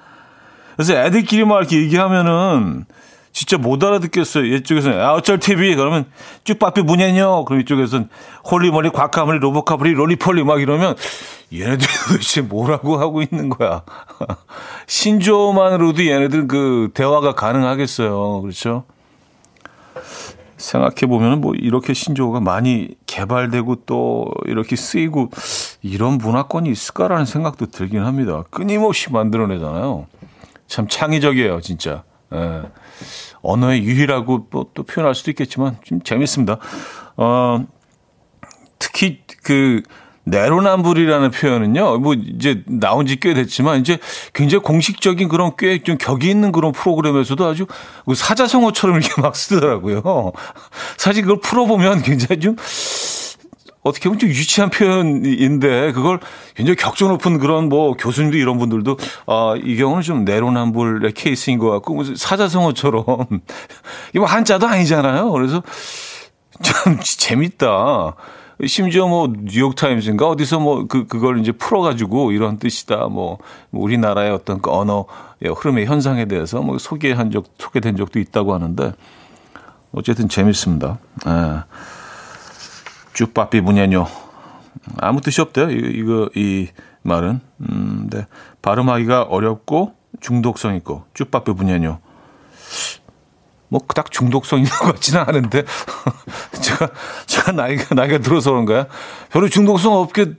그래서 0.81 0.95
애들끼리 0.95 1.45
막 1.45 1.59
이렇게 1.59 1.77
얘기하면은 1.77 2.87
진짜 3.33 3.59
못 3.59 3.85
알아듣겠어요. 3.85 4.47
이쪽에서는 4.47 4.99
아, 4.99 5.13
어쩔 5.13 5.39
TV 5.39 5.75
그러면 5.75 6.07
쭈빠삐 6.45 6.81
무냐뇨 6.81 7.45
그럼 7.45 7.61
이쪽에서는 7.61 8.09
holy 8.51 8.70
moly 8.70 8.89
guacamole 8.89 9.41
로보카몰리 9.41 9.93
roly-poly 9.93 10.43
막 10.43 10.63
이러면 10.63 10.97
얘네들 11.53 11.87
도대체 12.09 12.41
뭐라고 12.41 12.97
하고 12.97 13.21
있는 13.21 13.51
거야. 13.51 13.83
신조어만으로도 14.89 16.07
얘네들 16.07 16.49
그 16.49 16.89
대화가 16.95 17.35
가능하겠어요. 17.35 18.41
그렇죠? 18.41 18.85
생각해 20.57 21.07
보면 21.09 21.43
뭐 21.43 21.53
이렇게 21.55 21.93
신조어가 21.93 22.41
많이 22.41 22.89
개발되고 23.05 23.83
또 23.85 24.31
이렇게 24.47 24.77
쓰이고 24.77 25.29
이런 25.83 26.17
문화권이 26.17 26.71
있을까라는 26.71 27.27
생각도 27.27 27.67
들긴 27.67 28.03
합니다. 28.03 28.45
끊임없이 28.49 29.13
만들어내잖아요. 29.13 30.07
참 30.71 30.87
창의적이에요, 30.89 31.61
진짜. 31.61 32.05
예. 32.33 32.63
언어의 33.43 33.83
유희라고 33.83 34.47
또 34.51 34.83
표현할 34.85 35.15
수도 35.17 35.31
있겠지만 35.33 35.77
좀 35.83 36.01
재밌습니다. 36.01 36.59
어, 37.17 37.67
특히 38.79 39.21
그 39.43 39.83
내로남불이라는 40.25 41.31
표현은요, 41.33 41.99
뭐 41.99 42.15
이제 42.15 42.63
나온 42.69 43.07
지 43.07 43.17
꽤 43.17 43.35
됐지만 43.35 43.81
이제 43.81 43.99
굉장히 44.33 44.63
공식적인 44.63 45.29
그런 45.29 45.53
꽤 45.59 45.81
좀 45.83 45.99
격이 45.99 46.31
있는 46.31 46.53
그런 46.53 46.71
프로그램에서도 46.73 47.45
아주 47.45 47.67
그 48.07 48.15
사자성어처럼 48.15 49.01
이렇게 49.01 49.19
막 49.21 49.35
쓰더라고요. 49.35 50.03
사실 50.99 51.23
그걸 51.23 51.41
풀어보면 51.41 52.03
굉장히 52.03 52.39
좀 52.41 52.55
어떻게 53.83 54.09
보면 54.09 54.19
좀 54.19 54.29
유치한 54.29 54.69
표현인데 54.71 55.93
그걸 55.93 56.21
굉장히 56.55 56.77
격조 56.77 57.09
높은 57.09 57.39
그런 57.39 57.69
뭐 57.69 57.95
교수님도 57.95 58.37
이런 58.37 58.59
분들도 58.59 58.99
아, 59.27 59.55
이 59.63 59.77
경우는 59.77 60.03
좀 60.03 60.25
내로남불의 60.25 61.13
케이스인 61.13 61.59
것 61.59 61.71
같고 61.71 62.15
사자성어처럼 62.15 63.05
이거 64.15 64.25
한자도 64.27 64.67
아니잖아요. 64.67 65.31
그래서 65.31 65.63
참 66.63 66.99
재밌다. 67.03 68.17
심지어 68.67 69.09
뭐 69.09 69.33
뉴욕 69.47 69.75
타임즈인가 69.75 70.29
어디서 70.29 70.61
뭐 70.61 70.87
그 70.87 71.07
그걸 71.07 71.41
이제 71.41 71.51
풀어가지고 71.51 72.33
이런 72.33 72.59
뜻이다 72.59 73.07
뭐 73.09 73.39
우리나라의 73.71 74.31
어떤 74.31 74.61
그 74.61 74.71
언어 74.71 75.07
흐름의 75.43 75.87
현상에 75.87 76.27
대해서 76.27 76.61
뭐 76.61 76.77
소개한 76.77 77.31
적 77.31 77.47
소개된 77.59 77.97
적도 77.97 78.19
있다고 78.19 78.53
하는데 78.53 78.93
어쨌든 79.93 80.29
재밌습니다. 80.29 80.99
예. 81.27 81.63
쭈빠삐 83.13 83.61
문냐뇨 83.61 84.07
아무 84.99 85.21
뜻이 85.21 85.41
없대요. 85.41 85.71
이거 85.71 86.31
이 86.35 86.69
말은 87.03 87.41
음, 87.61 88.09
네. 88.11 88.27
발음하기가 88.63 89.23
어렵고 89.23 89.95
중독성 90.21 90.77
있고 90.77 91.05
쭈빠삐 91.15 91.53
문냐뇨 91.53 91.99
뭐딱 93.69 94.11
중독성 94.11 94.59
있는 94.61 94.71
것 94.71 94.95
같지는 94.95 95.21
않은데 95.21 95.65
제가 96.61 96.91
제가 97.27 97.53
나이가 97.53 97.95
나이가 97.95 98.19
들어서 98.19 98.51
그런가요? 98.51 98.87
별로 99.31 99.49
중독성 99.49 99.93
없게 99.95 100.35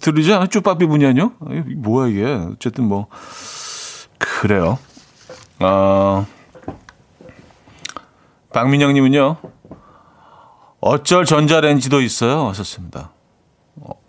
들리지 0.00 0.32
않아? 0.32 0.46
쭈빠삐 0.46 0.86
분야요? 0.86 1.32
뭐야 1.76 2.08
이게? 2.08 2.24
어쨌든 2.24 2.84
뭐 2.84 3.06
그래요. 4.18 4.78
아 5.58 6.26
박민영님은요. 8.52 9.36
어쩔 10.86 11.24
전자레인지도 11.24 12.02
있어요. 12.02 12.46
하셨습니다. 12.48 13.10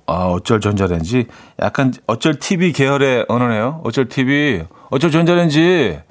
아 0.08 0.26
어쩔 0.26 0.60
전자레인지 0.60 1.28
약간 1.60 1.94
어쩔 2.06 2.38
TV 2.38 2.74
계열의 2.74 3.28
언어네요. 3.30 3.80
어쩔 3.86 4.10
TV, 4.10 4.66
어쩔 4.90 5.10
전자레인지. 5.10 6.02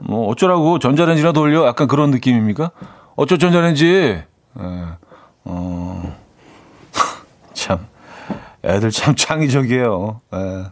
뭐 0.00 0.28
어쩌라고 0.28 0.80
전자레인지나 0.80 1.30
돌려 1.30 1.64
약간 1.64 1.86
그런 1.86 2.10
느낌입니까? 2.10 2.72
어쩌 3.14 3.36
전자레인지. 3.36 3.86
예. 3.86 4.24
어. 5.44 6.16
참 7.54 7.86
애들 8.64 8.90
참 8.90 9.14
창의적이에요. 9.14 10.20
예. 10.34 10.64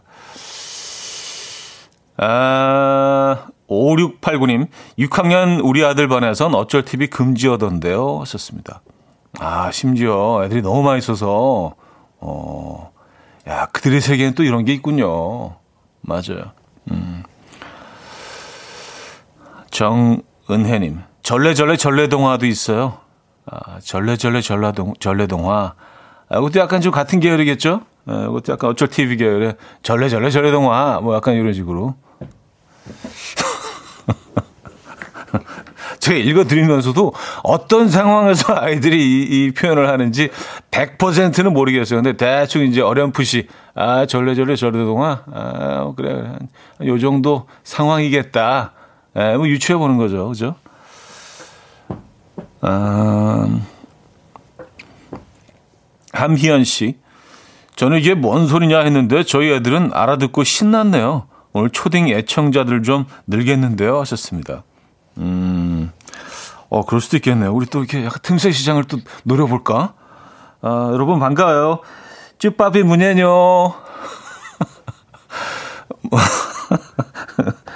아, 2.17 3.47
5689님, 3.69 4.67
6학년 4.99 5.61
우리 5.63 5.85
아들 5.85 6.09
반에선 6.09 6.55
어쩔 6.55 6.83
TV 6.83 7.07
금지하던데요. 7.07 8.19
하셨습니다. 8.19 8.81
아, 9.39 9.71
심지어 9.71 10.41
애들이 10.43 10.61
너무 10.61 10.81
많이 10.81 10.97
있어서, 10.99 11.75
어, 12.19 12.91
야, 13.47 13.67
그들의 13.67 14.01
세계엔 14.01 14.33
또 14.33 14.43
이런 14.43 14.65
게 14.65 14.73
있군요. 14.73 15.55
맞아요. 16.01 16.51
음. 16.91 17.23
정은혜님, 19.69 21.01
전래전래 21.21 21.77
전래동화도 21.77 22.45
있어요. 22.45 22.99
아, 23.45 23.79
전래전래 23.79 24.41
전라동, 24.41 24.93
전래동화. 24.99 25.75
아, 26.29 26.37
이것도 26.37 26.59
약간 26.59 26.81
좀 26.81 26.91
같은 26.91 27.19
계열이겠죠? 27.19 27.81
아, 28.07 28.23
이것도 28.23 28.53
약간 28.53 28.69
어쩔 28.71 28.87
TV 28.87 29.17
계열의 29.17 29.55
전래전래 29.83 30.29
전래동화. 30.29 30.99
뭐 31.01 31.15
약간 31.15 31.35
이런 31.35 31.53
식으로. 31.53 31.95
제가 36.07 36.17
읽어드리면서도 36.19 37.13
어떤 37.43 37.89
상황에서 37.89 38.55
아이들이 38.57 38.97
이, 38.97 39.45
이 39.45 39.51
표현을 39.51 39.89
하는지 39.89 40.29
100%는 40.71 41.53
모르겠어요. 41.53 42.01
근데 42.01 42.15
대충 42.15 42.63
이제 42.63 42.81
어렴풋이, 42.81 43.47
아, 43.75 44.05
전래전래 44.05 44.55
전래동화? 44.55 45.23
아, 45.31 45.93
그래, 45.95 46.13
그래. 46.13 46.87
요 46.87 46.97
정도 46.97 47.45
상황이겠다. 47.63 48.71
예, 49.17 49.35
뭐 49.35 49.47
유추해 49.47 49.77
보는 49.77 49.97
거죠. 49.97 50.29
그죠? 50.29 50.55
아, 52.61 53.47
함희연 56.13 56.63
씨. 56.63 56.97
저는 57.75 57.99
이게 57.99 58.15
뭔 58.15 58.47
소리냐 58.47 58.79
했는데 58.79 59.23
저희 59.23 59.51
애들은 59.51 59.91
알아듣고 59.93 60.43
신났네요. 60.43 61.27
오늘 61.53 61.69
초딩 61.69 62.09
애청자들 62.09 62.83
좀 62.83 63.05
늘겠는데요. 63.27 63.99
하셨습니다. 63.99 64.63
음, 65.17 65.91
어, 66.69 66.85
그럴 66.85 67.01
수도 67.01 67.17
있겠네요. 67.17 67.53
우리 67.53 67.65
또 67.65 67.79
이렇게 67.79 68.05
약간 68.05 68.19
틈새 68.21 68.51
시장을 68.51 68.85
또 68.85 68.97
노려볼까? 69.23 69.93
아, 70.61 70.89
여러분 70.91 71.19
반가워요. 71.19 71.79
쭈빠비 72.39 72.83
문예뇨. 72.83 73.73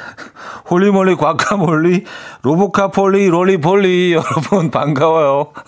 holy 0.69 0.92
moly 0.92 1.15
과카몰리 1.15 2.05
로보카폴리 2.43 3.27
roly-poly 3.27 4.13
여러분 4.13 4.71
반가워요. 4.71 5.51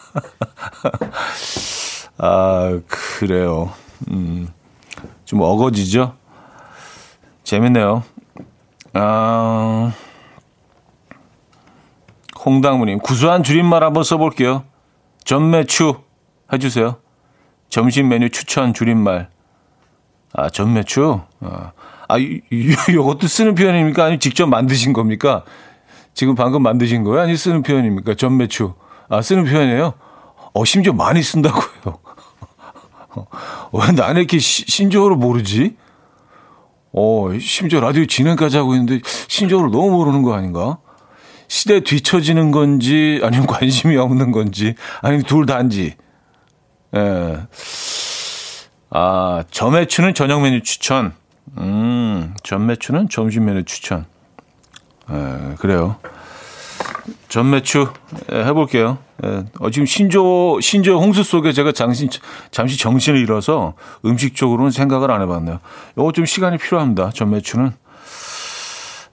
아 2.18 2.80
그래요. 2.88 3.72
음, 4.12 4.48
좀 5.26 5.42
어거지죠. 5.42 6.16
재밌네요. 7.44 8.04
아, 8.94 9.92
홍당무님 12.46 13.00
구수한 13.00 13.44
줄임말 13.44 13.84
한번 13.84 14.04
써볼게요. 14.04 14.64
점메추 15.24 15.96
해주세요. 16.52 16.98
점심 17.70 18.10
메뉴 18.10 18.30
추천 18.30 18.74
줄임말. 18.74 19.30
아 20.34 20.50
전매추. 20.50 21.22
아, 21.42 21.72
아, 22.08 22.18
이것도 22.18 23.28
쓰는 23.28 23.56
표현입니까? 23.56 24.04
아니면 24.04 24.20
직접 24.20 24.48
만드신 24.48 24.94
겁니까? 24.94 25.44
지금 26.14 26.36
방금 26.36 26.62
만드신 26.62 27.04
거예요? 27.04 27.22
아니 27.22 27.36
쓰는 27.36 27.64
표현입니까? 27.64 28.16
전매추. 28.16 28.74
아, 29.10 29.22
쓰는 29.22 29.46
표현이에요? 29.46 29.94
어, 30.54 30.66
심지어 30.66 30.94
많이 30.94 31.22
쓴다고요. 31.24 32.00
왜 33.74 33.92
나는 33.92 34.18
이렇게 34.18 34.40
시, 34.40 34.66
신조어를 34.68 35.16
모르지? 35.18 35.76
어, 36.94 37.30
심지어 37.40 37.80
라디오 37.80 38.06
진행까지 38.06 38.58
하고 38.58 38.74
있는데 38.76 39.00
신조어를 39.28 39.72
너무 39.72 39.92
모르는 39.92 40.22
거 40.22 40.34
아닌가? 40.34 40.78
시대 41.54 41.82
뒤처지는 41.82 42.50
건지 42.50 43.20
아니면 43.22 43.46
관심이 43.46 43.96
없는 43.96 44.32
건지 44.32 44.74
아니면 45.04 45.24
둘 45.24 45.46
다인지. 45.46 45.94
예. 46.96 47.48
아, 48.90 49.44
점매추는 49.52 50.16
저녁 50.16 50.42
메뉴 50.42 50.64
추천. 50.64 51.14
음, 51.60 52.34
전매추는 52.42 53.08
점심 53.10 53.46
메뉴 53.46 53.64
추천. 53.66 54.08
에, 55.12 55.56
그래요. 55.60 55.98
전매추 57.30 57.88
해볼게요. 58.32 58.98
에, 59.24 59.44
어, 59.60 59.70
지금 59.70 59.86
신조 59.86 60.60
신조 60.60 61.00
홍수 61.00 61.22
속에 61.22 61.52
제가 61.52 61.72
잠시 61.72 62.10
잠시 62.50 62.80
정신을 62.80 63.20
잃어서 63.20 63.76
음식 64.06 64.36
쪽으로는 64.36 64.72
생각을 64.72 65.12
안 65.12 65.22
해봤네요. 65.22 65.60
이거 65.98 66.12
좀 66.14 66.26
시간이 66.26 66.58
필요합니다. 66.58 67.12
전매추는 67.12 67.74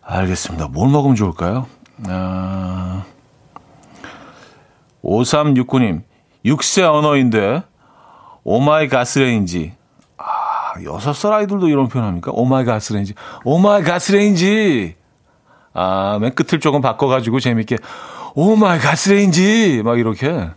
알겠습니다. 0.03 0.69
뭘 0.69 0.91
먹으면 0.91 1.17
좋을까요? 1.17 1.67
아, 2.09 3.05
5369님 5.03 6.03
6세 6.45 6.83
언어인데 6.83 7.63
oh 8.45 8.67
my 8.67 8.89
가스레인지. 8.89 9.75
아, 10.17 10.75
6살 10.77 11.33
아이들도 11.33 11.69
이런 11.69 11.89
표현 11.89 12.07
합니까? 12.07 12.31
oh 12.35 12.50
my 12.50 12.65
가스레인지. 12.65 13.15
oh 13.45 13.64
my 13.64 13.83
가스레인지. 13.83 14.97
아, 15.73 16.19
맨 16.21 16.35
끝을 16.35 16.59
조금 16.61 16.81
바꿔가지고 16.81 17.41
재밌게 17.41 17.77
oh 18.35 18.57
my 18.57 18.79
가스레인지. 18.79 19.83
막 19.85 19.99
이렇게. 19.99 20.29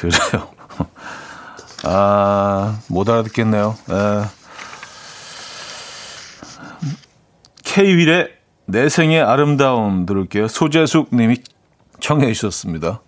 그래요. 0.00 0.48
아, 1.84 2.78
못 2.88 3.08
알아듣겠네요. 3.08 3.76
에. 3.90 4.37
K-윌의 7.68 8.30
내 8.64 8.88
생의 8.88 9.20
아름다움 9.20 10.06
들을게요. 10.06 10.48
소재숙 10.48 11.14
님이 11.14 11.36
청해 12.00 12.32
주셨습니다. 12.32 13.02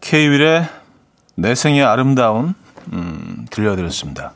K-윌의 0.00 0.68
내 1.34 1.56
생의 1.56 1.82
아름다움 1.82 2.54
음, 2.92 3.46
들려드렸습니다. 3.50 4.32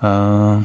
아, 0.00 0.62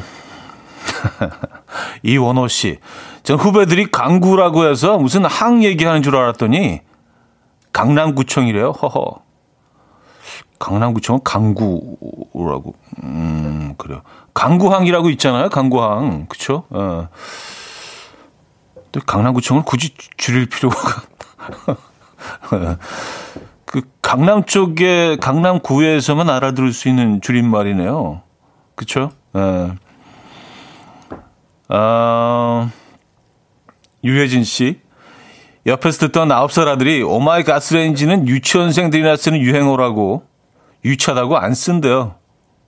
이원호 2.02 2.48
씨. 2.48 2.78
전 3.22 3.38
후배들이 3.38 3.90
강구라고 3.90 4.66
해서 4.66 4.98
무슨 4.98 5.24
항 5.24 5.64
얘기하는 5.64 6.02
줄 6.02 6.16
알았더니 6.16 6.82
강남구청이래요. 7.72 8.72
허허. 8.72 9.22
강남구청은 10.58 11.20
강구라고. 11.24 12.74
음, 13.02 13.74
그래요. 13.78 14.02
강구항이라고 14.34 15.10
있잖아요. 15.10 15.48
강구항. 15.48 16.26
그쵸? 16.28 16.64
어. 16.70 17.08
또 18.92 19.00
강남구청을 19.00 19.62
굳이 19.64 19.94
줄일 20.16 20.46
필요가. 20.46 21.02
그 23.64 23.82
강남 24.00 24.44
쪽에 24.44 25.16
강남구에서만 25.20 26.30
알아들을 26.30 26.72
수 26.72 26.88
있는 26.88 27.20
줄임말이네요. 27.20 28.22
그쵸? 28.74 29.10
예. 29.36 29.72
아, 31.68 32.70
유혜진 34.02 34.44
씨. 34.44 34.80
옆에서 35.66 36.06
듣던 36.06 36.32
아홉 36.32 36.50
살 36.50 36.66
아들이 36.66 37.02
oh 37.02 37.23
my 37.23 37.44
가스레인지는 37.44 38.26
유치원생들이나 38.26 39.16
쓰는 39.16 39.38
유행어라고 39.40 40.27
유치하다고 40.84 41.36
안 41.38 41.54
쓴대요. 41.54 42.14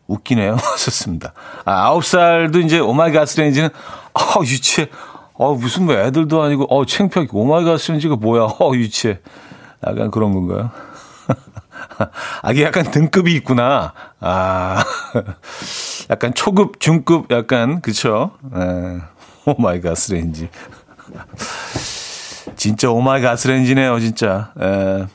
웃기네요. 0.07 0.57
썼습니다. 0.77 1.33
아, 1.65 1.87
아홉 1.87 2.05
살도 2.05 2.61
이제 2.61 2.79
oh 2.79 2.96
my 2.96 3.13
가스레인지는 3.13 3.69
어, 3.69 4.41
유치해. 4.43 4.89
어, 5.35 5.55
무슨 5.55 5.87
뭐 5.87 5.95
애들도 5.95 6.43
아니고 6.43 6.65
어, 6.65 6.85
창피하게 6.85 7.31
oh 7.33 7.49
my 7.49 7.65
가스레인지가 7.65 8.17
뭐야. 8.17 8.43
어, 8.43 8.73
유치해. 8.75 9.21
약간 9.87 10.11
그런 10.11 10.33
건가요? 10.33 10.71
아, 12.43 12.53
이게 12.53 12.65
약간 12.65 12.91
등급이 12.91 13.35
있구나. 13.37 13.93
아, 14.21 14.85
약간 16.11 16.35
초급, 16.35 16.81
중급, 16.81 17.31
약간, 17.31 17.81
그쵸? 17.81 18.33
에, 18.55 19.01
oh 19.47 19.64
my 19.64 19.81
가스레인지. 19.81 20.51
진짜 22.57 22.91
oh 22.91 23.07
my 23.07 23.23
가스레인지네요, 23.23 23.99
진짜. 24.01 24.53
에, 24.61 25.07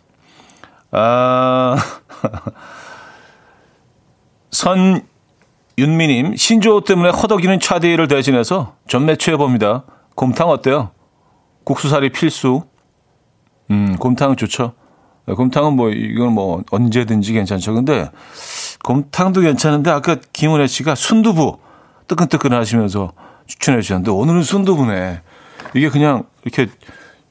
아, 0.91 1.75
선윤미님, 4.55 6.37
신조어 6.37 6.81
때문에 6.81 7.09
허덕이는 7.09 7.59
차디를 7.59 8.07
대신해서 8.07 8.75
점메추해봅니다. 8.87 9.83
곰탕 10.15 10.49
어때요? 10.49 10.91
국수사리 11.65 12.11
필수. 12.11 12.63
음, 13.69 13.97
곰탕은 13.97 14.37
좋죠. 14.37 14.73
네, 15.25 15.33
곰탕은 15.33 15.73
뭐, 15.73 15.89
이건 15.89 16.33
뭐, 16.33 16.63
언제든지 16.71 17.33
괜찮죠. 17.33 17.73
근데, 17.73 18.09
곰탕도 18.83 19.41
괜찮은데, 19.41 19.89
아까 19.89 20.17
김은혜 20.31 20.67
씨가 20.67 20.95
순두부, 20.95 21.57
뜨끈뜨끈 22.07 22.53
하시면서 22.53 23.11
추천해 23.47 23.81
주셨는데, 23.81 24.11
오늘은 24.11 24.43
순두부네. 24.43 25.21
이게 25.73 25.89
그냥, 25.89 26.25
이렇게, 26.43 26.71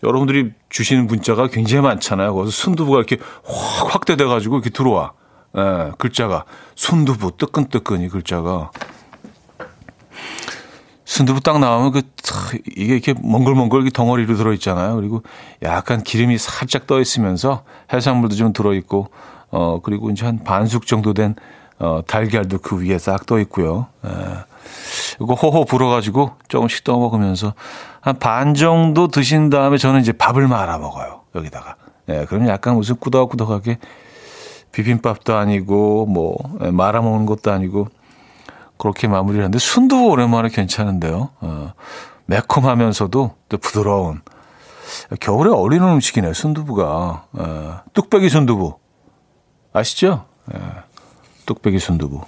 여러분들이 0.02 0.50
주시는 0.68 1.06
문자가 1.06 1.46
굉장히 1.46 1.82
많잖아요. 1.84 2.34
그래서 2.34 2.50
순두부가 2.50 2.98
이렇게 2.98 3.16
확 3.44 3.94
확대돼가지고 3.94 4.56
이렇게 4.56 4.70
들어와. 4.70 5.12
예, 5.56 5.92
글자가. 5.98 6.44
순두부, 6.74 7.36
뜨끈뜨끈 7.36 8.00
이 8.02 8.08
글자가. 8.08 8.70
순두부 11.04 11.40
딱 11.40 11.60
나오면 11.60 11.92
그 11.92 12.02
이게 12.76 12.94
이렇게 12.94 13.14
멍글멍글 13.22 13.80
이렇게 13.80 13.90
덩어리로 13.90 14.36
들어 14.36 14.52
있잖아요. 14.54 14.96
그리고 14.96 15.22
약간 15.62 16.02
기름이 16.02 16.38
살짝 16.38 16.86
떠 16.86 17.00
있으면서 17.00 17.62
해산물도 17.92 18.34
좀 18.34 18.52
들어 18.52 18.74
있고 18.74 19.08
어 19.50 19.80
그리고 19.82 20.10
이제 20.10 20.24
한 20.24 20.42
반숙 20.42 20.86
정도 20.86 21.12
된 21.12 21.36
어, 21.78 22.00
달걀도 22.06 22.58
그 22.58 22.80
위에 22.80 22.98
싹 22.98 23.26
떠 23.26 23.38
있고요. 23.40 23.86
에. 24.04 24.08
이거 25.20 25.34
호호 25.34 25.66
불어가지고 25.66 26.32
조금씩 26.48 26.84
떠 26.84 26.98
먹으면서 26.98 27.54
한 28.00 28.18
반 28.18 28.54
정도 28.54 29.06
드신 29.08 29.50
다음에 29.50 29.76
저는 29.76 30.00
이제 30.00 30.12
밥을 30.12 30.48
말아 30.48 30.78
먹어요. 30.78 31.20
여기다가. 31.34 31.76
예, 32.08 32.24
그러면 32.28 32.48
약간 32.48 32.74
무슨 32.76 32.96
꾸덕꾸덕하게 32.96 33.78
비빔밥도 34.74 35.37
아니고 35.37 36.06
뭐 36.06 36.37
말아 36.58 37.00
먹는 37.00 37.26
것도 37.26 37.52
아니고 37.52 37.88
그렇게 38.76 39.06
마무리를 39.06 39.42
하는데 39.42 39.58
순두부 39.58 40.08
오랜만에 40.08 40.48
괜찮은데요. 40.48 41.30
어, 41.40 41.72
매콤하면서도 42.26 43.34
또 43.48 43.58
부드러운 43.58 44.20
겨울에 45.20 45.50
어울리는 45.50 45.87
음식이네요. 45.87 46.32
순두부가 46.32 47.26
어, 47.32 47.80
뚝배기 47.92 48.28
순두부 48.28 48.76
아시죠? 49.72 50.26
예, 50.52 50.58
뚝배기 51.46 51.78
순두부. 51.78 52.22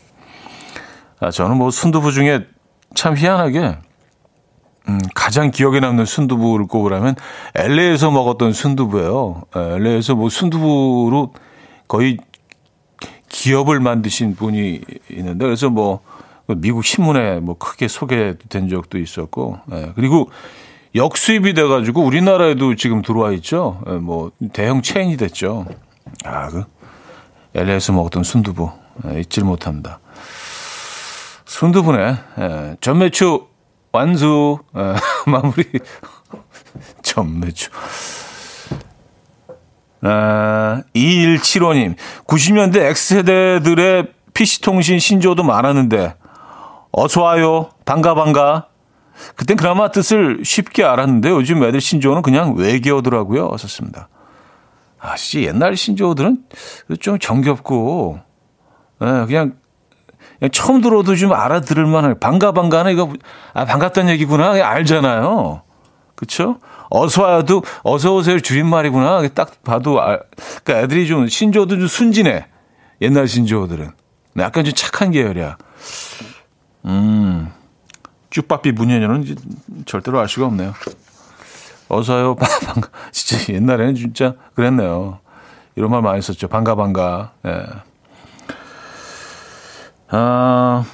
아, 1.21 1.31
저는 1.31 1.57
뭐 1.57 1.71
순두부 1.71 2.13
중에 2.13 2.47
참 2.95 3.17
희한하게 3.17 3.79
음, 4.89 4.99
가장 5.17 5.51
기억에 5.51 5.81
남는 5.81 6.05
순두부를 6.05 6.67
꼽으라면 6.67 7.17
LA에서 7.55 8.13
먹었던 8.13 8.53
순두부예요. 8.53 9.43
LA에서 9.53 10.15
뭐 10.15 10.29
순두부로 10.29 11.33
거의 11.89 12.19
기업을 13.29 13.81
만드신 13.81 14.37
분이 14.37 14.81
있는데 15.11 15.45
그래서 15.45 15.71
뭐 15.71 16.01
미국 16.47 16.85
신문에 16.85 17.41
뭐 17.41 17.57
크게 17.59 17.89
소개된 17.89 18.69
적도 18.69 18.99
있었고, 18.99 19.59
예, 19.73 19.93
그리고 19.97 20.31
역수입이 20.95 21.55
돼가지고 21.55 22.03
우리나라에도 22.03 22.75
지금 22.77 23.03
들어와 23.03 23.33
있죠. 23.33 23.83
예, 23.89 23.93
뭐 23.93 24.31
대형 24.53 24.83
체인이 24.83 25.17
됐죠. 25.17 25.67
아, 26.25 26.49
그 26.49 26.65
LA에서 27.55 27.93
먹었던 27.93 28.23
순두부 28.23 28.71
예, 29.09 29.21
잊질 29.21 29.45
못합니다. 29.45 29.99
순두부네. 31.45 32.17
예, 32.39 32.77
전매추 32.81 33.47
완수 33.93 34.59
예, 34.77 34.95
마무리 35.31 35.65
전매추. 37.03 37.71
아, 40.03 40.83
2175님, 40.95 41.97
90년대 42.27 42.77
X세대들의 42.77 44.09
PC통신 44.35 44.99
신조어도 44.99 45.43
많았는데, 45.43 46.15
어서와요. 46.93 47.71
반가, 47.85 48.15
반가. 48.15 48.69
그땐 49.35 49.57
그나마 49.57 49.91
뜻을 49.91 50.41
쉽게 50.45 50.85
알았는데 50.85 51.31
요즘 51.31 51.63
애들 51.65 51.81
신조어는 51.81 52.23
그냥 52.23 52.55
외계어더라고요. 52.55 53.57
썼습니다. 53.57 54.09
아, 55.01 55.15
진짜 55.17 55.49
옛날 55.49 55.77
신조어들은 55.77 56.45
좀 57.01 57.19
정겹고, 57.19 58.19
예, 59.03 59.07
그냥, 59.27 59.55
그냥 60.39 60.51
처음 60.53 60.81
들어도 60.81 61.17
좀 61.17 61.33
알아들을 61.33 61.87
만한, 61.87 62.19
반가, 62.19 62.53
반가는 62.53 62.93
이거, 62.93 63.13
아, 63.55 63.65
반갑다는 63.65 64.13
얘기구나. 64.13 64.51
알잖아요. 64.51 65.63
그쵸? 66.15 66.59
어서와요도, 66.91 67.63
어서 67.83 68.15
오세요 68.15 68.41
줄임말이구나. 68.41 69.29
딱 69.29 69.63
봐도, 69.63 70.01
아, 70.01 70.19
그러니까 70.65 70.85
애들이 70.85 71.07
좀 71.07 71.29
신조어도 71.29 71.79
좀 71.79 71.87
순진해. 71.87 72.47
옛날 73.01 73.29
신조어들은. 73.29 73.91
약간 74.39 74.65
좀 74.65 74.75
착한 74.75 75.11
계열이야. 75.11 75.57
음, 76.87 77.53
쭈빠삐 78.31 78.73
문현녀는 78.73 79.37
절대로 79.87 80.21
알 80.21 80.29
수가 80.29 80.47
없네요. 80.47 80.75
어서요, 81.89 82.37
반가. 82.65 82.89
진짜 83.13 83.53
옛날에는 83.53 83.95
진짜 83.95 84.35
그랬네요. 84.55 85.21
이런 85.77 85.91
말 85.91 86.03
많이 86.03 86.23
썼죠. 86.23 86.49
반가, 86.49 86.75
반가. 86.75 87.33
예. 87.47 87.65
아, 90.09 90.85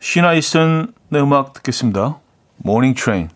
시나 0.00 0.26
이스턴의 0.26 0.92
음악 1.14 1.52
듣겠습니다. 1.54 2.18
Morning 2.58 2.94
Train. 2.94 3.28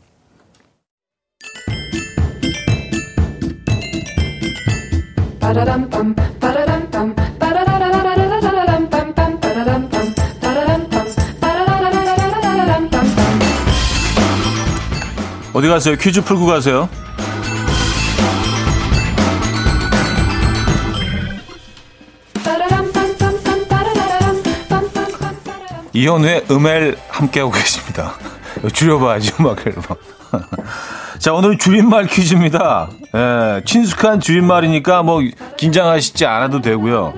어디 15.58 15.66
가세요? 15.66 15.96
퀴즈 15.96 16.22
풀고 16.22 16.46
가세요. 16.46 16.88
이현우의 25.92 26.44
음엘 26.48 26.96
함께하고 27.08 27.50
계십니다. 27.50 28.14
줄여봐야지, 28.72 29.32
음악 29.40 29.66
앨범. 29.66 29.96
자, 31.28 31.34
오늘은 31.34 31.58
줄임말 31.58 32.06
퀴즈입니다. 32.06 32.88
예, 33.14 33.60
친숙한 33.66 34.18
줄임말이니까 34.18 35.02
뭐 35.02 35.20
긴장하시지 35.58 36.24
않아도 36.24 36.62
되고요. 36.62 37.12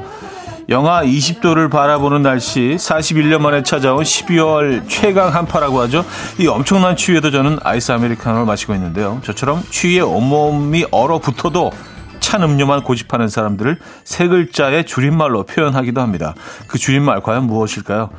영하 0.69 1.05
20도를 1.05 1.71
바라보는 1.71 2.23
날씨, 2.23 2.75
41년 2.77 3.39
만에 3.39 3.63
찾아온 3.63 4.03
12월 4.03 4.83
최강 4.89 5.33
한파라고 5.33 5.81
하죠. 5.83 6.05
이 6.41 6.49
엄청난 6.49 6.97
추위에도 6.97 7.31
저는 7.31 7.61
아이스 7.63 7.93
아메리카노를 7.93 8.47
마시고 8.47 8.75
있는데요. 8.75 9.21
저처럼 9.23 9.63
추위에 9.71 10.01
온몸이 10.01 10.87
얼어붙어도 10.91 11.71
찬 12.19 12.43
음료만 12.43 12.83
고집하는 12.83 13.29
사람들을 13.29 13.79
세 14.03 14.27
글자의 14.27 14.87
줄임말로 14.87 15.45
표현하기도 15.45 16.01
합니다. 16.01 16.35
그 16.67 16.79
줄임말 16.79 17.21
과연 17.21 17.45
무엇일까요? 17.45 18.11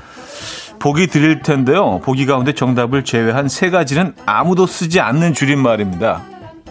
보기 0.82 1.06
드릴 1.06 1.44
텐데요. 1.44 2.00
보기 2.00 2.26
가운데 2.26 2.54
정답을 2.54 3.04
제외한 3.04 3.48
세 3.48 3.70
가지는 3.70 4.16
아무도 4.26 4.66
쓰지 4.66 5.00
않는 5.00 5.36
줄임말입니다. 5.36 6.24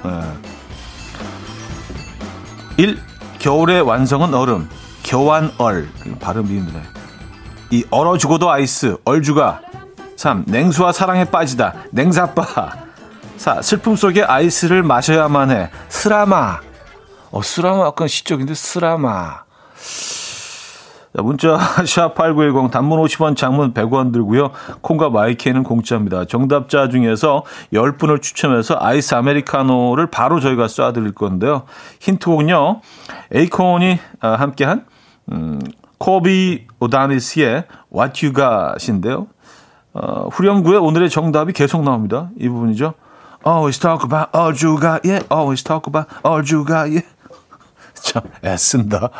네. 0.02 0.10
1. 2.76 2.98
겨울의 3.38 3.82
완성은 3.82 4.34
얼음. 4.34 4.68
겨완얼. 5.04 5.88
발음이 6.18 6.48
힘드네. 6.48 6.82
2. 7.70 7.84
얼어 7.90 8.18
죽어도 8.18 8.50
아이스. 8.50 8.96
얼주가. 9.04 9.60
3. 10.16 10.42
냉수와 10.48 10.90
사랑에 10.90 11.24
빠지다. 11.24 11.74
냉사빠. 11.92 12.72
4. 13.36 13.62
슬픔 13.62 13.94
속에 13.94 14.24
아이스를 14.24 14.82
마셔야만 14.82 15.52
해. 15.52 15.70
스라마. 15.88 16.58
어, 17.30 17.42
스라마 17.42 17.86
약간 17.86 18.08
시적인데 18.08 18.54
스라마. 18.54 19.44
자, 21.14 21.22
문자 21.22 21.56
샵8910 21.82 22.70
단문 22.70 23.02
50원 23.02 23.36
장문 23.36 23.74
100원 23.74 24.12
들고요. 24.12 24.50
콩과 24.80 25.10
마이K는 25.10 25.64
공짜입니다. 25.64 26.24
정답자 26.26 26.88
중에서 26.88 27.44
10분을 27.72 28.22
추첨해서 28.22 28.76
아이스 28.78 29.14
아메리카노를 29.14 30.06
바로 30.06 30.40
저희가 30.40 30.66
쏴드릴 30.66 31.14
건데요. 31.14 31.64
힌트곡은요. 32.00 32.80
에이콘이 33.32 33.98
아, 34.20 34.28
함께한 34.30 34.86
음, 35.32 35.60
코비 35.98 36.66
오다니스의 36.78 37.64
What 37.94 38.26
You 38.26 38.34
Got인데요. 38.34 39.26
어, 39.92 40.28
후렴구에 40.30 40.76
오늘의 40.76 41.10
정답이 41.10 41.52
계속 41.52 41.82
나옵니다. 41.82 42.30
이 42.38 42.48
부분이죠. 42.48 42.94
Always 43.44 43.80
talk 43.80 44.04
about 44.04 44.30
all 44.36 44.54
you 44.54 44.78
got, 44.78 45.00
yeah. 45.04 45.26
Always 45.32 45.64
talk 45.64 45.88
about 45.88 46.08
all 46.24 46.44
you 46.44 46.64
got, 46.64 46.88
yeah. 46.88 47.06
참 47.94 48.22
애쓴다. 48.44 49.10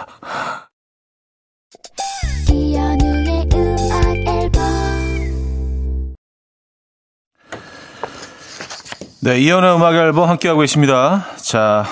네, 9.23 9.39
이연의 9.41 9.75
음악 9.77 9.95
앨범 9.95 10.29
함께하고 10.29 10.61
계십니다. 10.61 11.27
자, 11.37 11.85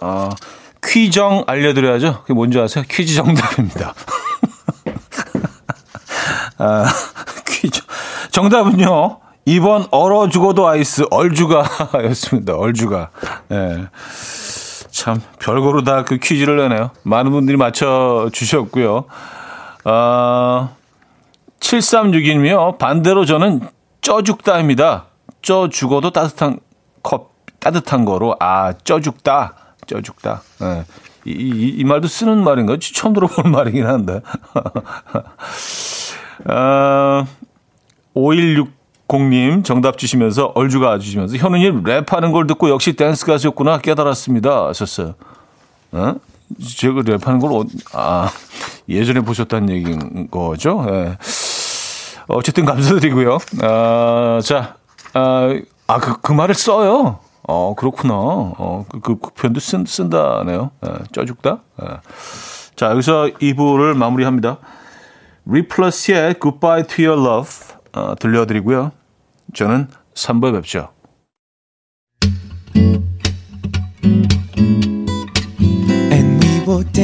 어, 0.00 0.28
퀴정 0.84 1.44
알려드려야죠. 1.46 2.20
그게 2.22 2.34
뭔지 2.34 2.58
아세요? 2.60 2.84
퀴즈 2.88 3.14
정답입니다. 3.14 3.94
아, 6.58 6.84
퀴즈. 7.46 7.80
정답은요. 8.30 9.18
2번 9.46 9.88
얼어 9.90 10.28
죽어도 10.28 10.66
아이스 10.68 11.04
얼주가 11.10 11.64
였습니다. 12.04 12.54
얼주가. 12.54 13.10
예. 13.52 13.86
참 14.90 15.20
별거로 15.38 15.82
다 15.84 16.04
그 16.04 16.18
퀴즈를 16.18 16.56
내네요. 16.56 16.90
많은 17.02 17.30
분들이 17.30 17.56
맞춰 17.56 18.28
주셨고요. 18.32 19.04
아, 19.84 20.70
7362님이요. 21.60 22.78
반대로 22.78 23.24
저는 23.24 23.68
쪄 24.02 24.22
죽다입니다. 24.22 25.06
쪄 25.42 25.68
죽어도 25.68 26.10
따뜻한 26.10 26.58
컵 27.04 27.30
따뜻한 27.60 28.04
거로 28.04 28.34
아 28.40 28.72
쪄 28.82 29.00
죽다. 29.00 29.54
쪄 29.86 30.00
죽다. 30.02 30.42
예. 30.62 30.84
이, 31.26 31.30
이, 31.30 31.68
이 31.78 31.84
말도 31.84 32.08
쓰는 32.08 32.42
말인가? 32.42 32.76
처음 32.80 33.12
들어보는 33.12 33.52
말이긴 33.52 33.86
한데. 33.86 34.20
아, 36.48 37.24
5160님 38.14 39.64
정답 39.64 39.98
주시면서 39.98 40.52
얼주가 40.54 40.98
주시면서 40.98 41.36
현우님 41.36 41.84
랩하는 41.84 42.32
걸 42.32 42.46
듣고 42.46 42.68
역시 42.70 42.94
댄스 42.94 43.24
가수였구나 43.26 43.78
깨달았습니다 43.78 44.66
하셨어요. 44.68 45.14
어? 45.92 46.14
제가 46.76 47.02
랩하는 47.02 47.40
걸 47.40 47.52
어, 47.52 47.64
아, 47.92 48.30
예전에 48.88 49.20
보셨다는 49.20 49.70
얘기인 49.70 50.28
거죠. 50.30 50.84
예. 50.90 51.16
어쨌든 52.28 52.64
감사드리고요. 52.64 53.38
아, 53.62 54.40
자, 54.42 54.76
아, 55.14 55.54
아 55.86 55.98
그, 55.98 56.20
그 56.20 56.32
말을 56.32 56.54
써요. 56.54 57.20
어, 57.46 57.74
그렇구나. 57.74 58.14
어, 58.14 58.86
그, 58.88 59.00
그, 59.00 59.18
그 59.18 59.30
표현도 59.30 59.60
쓴, 59.60 59.84
쓴다네요. 59.84 60.70
예, 60.86 61.04
쪄죽다. 61.12 61.58
예. 61.82 61.86
자, 62.74 62.90
여기서 62.90 63.30
2부를 63.40 63.94
마무리합니다. 63.94 64.58
리플러스의 65.44 66.36
Goodbye 66.40 66.86
to 66.86 67.04
Your 67.04 67.22
Love 67.22 67.50
어, 67.92 68.14
들려드리고요. 68.18 68.92
저는 69.52 69.88
3부에 70.14 70.54
뵙죠. 70.54 70.93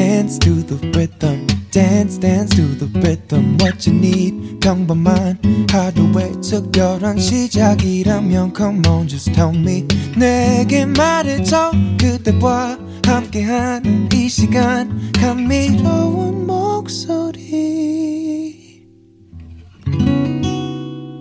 Dance 0.01 0.39
to 0.39 0.63
the 0.63 0.77
rhythm. 0.97 1.47
Dance, 1.71 2.19
dance 2.19 2.57
to 2.57 2.75
the 2.79 2.89
rhythm. 3.01 3.59
What 3.61 3.87
you 3.87 3.95
need, 3.99 4.59
평범한 4.61 5.39
하루의 5.71 6.41
특별한 6.41 7.19
시작이라면 7.19 8.55
Come 8.57 8.83
on, 8.89 9.09
just 9.09 9.31
tell 9.33 9.55
me. 9.55 9.87
내게 10.17 10.87
말해줘. 10.87 11.73
그대와 12.01 12.79
함께한 13.05 14.09
이 14.15 14.29
시간. 14.29 15.13
감미로운 15.13 16.47
목소리. 16.47 17.39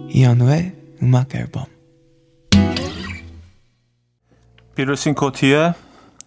이현우의 0.10 0.74
음악 1.04 1.36
앨범. 1.36 1.66
피터 4.76 4.96
싱코티의 4.96 5.74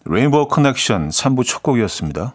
레인보우 0.04 0.48
커넥션 0.48 1.08
3부 1.08 1.46
첫 1.46 1.62
곡이었습니다. 1.62 2.34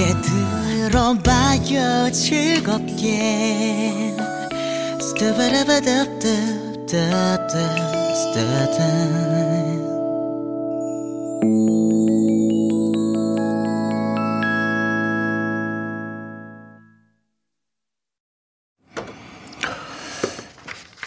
함께 0.00 0.14
들어봐요 0.88 2.10
즐겁게 2.10 3.18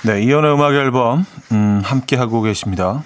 네, 0.06 0.22
이연의 0.22 0.54
음악 0.54 0.74
앨범 0.74 1.26
음, 1.52 1.82
함께 1.84 2.16
하고 2.16 2.42
계십니다. 2.42 3.04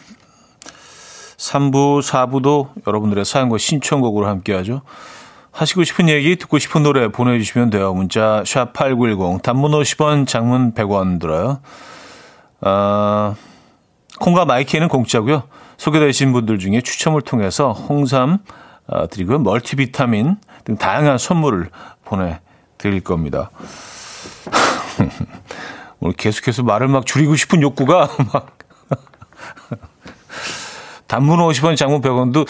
3부, 1.38 2.02
4부도 2.02 2.72
여러분들의 2.86 3.24
사연과 3.24 3.58
신청곡으로 3.58 4.28
함께 4.28 4.54
하죠. 4.54 4.82
하시고 5.58 5.84
싶은 5.86 6.08
얘기, 6.08 6.36
듣고 6.36 6.60
싶은 6.60 6.84
노래 6.84 7.08
보내주시면 7.08 7.72
돼요. 7.72 7.92
문자 7.92 8.44
샵 8.46 8.74
8910 8.74 9.42
단문 9.42 9.72
50원, 9.72 10.28
장문 10.28 10.76
100원 10.76 11.20
들어요. 11.20 11.62
아, 12.62 13.34
콩과 14.20 14.46
마이K는 14.46 14.88
공짜고요. 14.88 15.44
소개되신 15.78 16.32
분들 16.32 16.60
중에 16.60 16.82
추첨을 16.82 17.24
통해서 17.24 17.72
홍삼 17.72 18.38
아, 18.86 19.08
드리고 19.08 19.40
multivitamin 19.40 20.38
등 20.64 20.78
다양한 20.78 21.18
선물을 21.18 21.72
보내드릴 22.06 23.02
겁니다. 23.04 23.50
오늘 26.00 26.14
계속해서 26.16 26.62
말을 26.62 26.88
막 26.88 27.08
줄이고 27.08 27.36
싶은 27.36 27.64
욕구가 27.64 28.10
막 28.32 28.60
단문 31.08 31.40
50원, 31.40 31.76
장문 31.76 32.02
100원도 32.02 32.48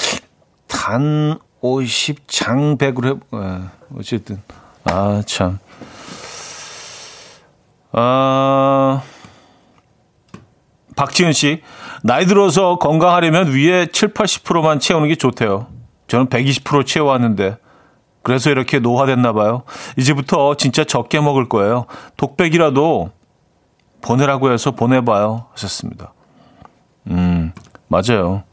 단 0.68 1.40
50, 1.62 2.28
장 2.28 2.78
100으로 2.78 3.06
해, 3.06 3.20
예, 3.34 3.98
어쨌든. 3.98 4.42
아, 4.84 5.22
참. 5.26 5.60
아, 7.92 9.02
박지은 10.96 11.34
씨, 11.34 11.62
나이 12.04 12.26
들어서 12.26 12.78
건강하려면 12.78 13.52
위에 13.52 13.88
7, 13.88 14.14
80%만 14.14 14.80
채우는 14.80 15.08
게 15.08 15.16
좋대요. 15.16 15.68
저는 16.08 16.28
120% 16.28 16.86
채워왔는데. 16.86 17.58
그래서 18.24 18.50
이렇게 18.50 18.80
노화됐나 18.80 19.32
봐요. 19.32 19.64
이제부터 19.98 20.56
진짜 20.56 20.84
적게 20.84 21.22
먹을 21.22 21.48
거예요. 21.48 21.86
독백이라도 22.18 23.12
보내라고 24.02 24.52
해서 24.52 24.72
보내봐요. 24.72 25.46
하셨습니다. 25.54 26.14
음, 27.10 27.54
맞아요. 27.88 28.44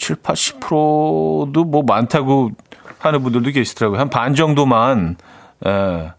7, 0.00 0.16
80%도 0.16 1.64
뭐 1.64 1.82
많다고 1.82 2.50
하는 2.98 3.22
분들도 3.22 3.50
계시더라고요. 3.50 4.00
한 4.00 4.08
반 4.10 4.34
정도만, 4.34 5.16
예, 5.66 6.12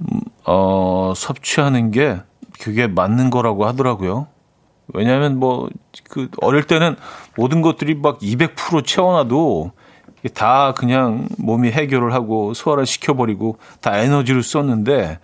음, 0.00 0.20
어, 0.44 1.12
섭취하는 1.14 1.90
게 1.90 2.18
그게 2.60 2.86
맞는 2.86 3.30
거라고 3.30 3.66
하더라고요. 3.66 4.26
왜냐하면 4.94 5.38
뭐, 5.38 5.68
그, 6.08 6.28
어릴 6.40 6.62
때는 6.64 6.96
모든 7.36 7.60
것들이 7.60 7.94
막 7.96 8.18
200% 8.20 8.86
채워놔도 8.86 9.72
다 10.34 10.72
그냥 10.72 11.28
몸이 11.38 11.70
해결을 11.70 12.12
하고 12.14 12.54
소화를 12.54 12.86
시켜버리고 12.86 13.58
다 13.80 13.98
에너지를 13.98 14.42
썼는데 14.42 15.18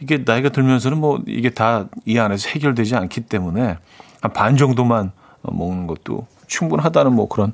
이게 0.00 0.22
나이가 0.24 0.48
들면서는 0.48 0.98
뭐 0.98 1.20
이게 1.26 1.50
다 1.50 1.86
이 2.06 2.18
안에서 2.18 2.48
해결되지 2.50 2.96
않기 2.96 3.22
때문에 3.22 3.76
한 4.22 4.32
반 4.32 4.56
정도만 4.56 5.12
먹는 5.42 5.86
것도 5.86 6.26
충분하다는 6.46 7.12
뭐 7.12 7.28
그런 7.28 7.52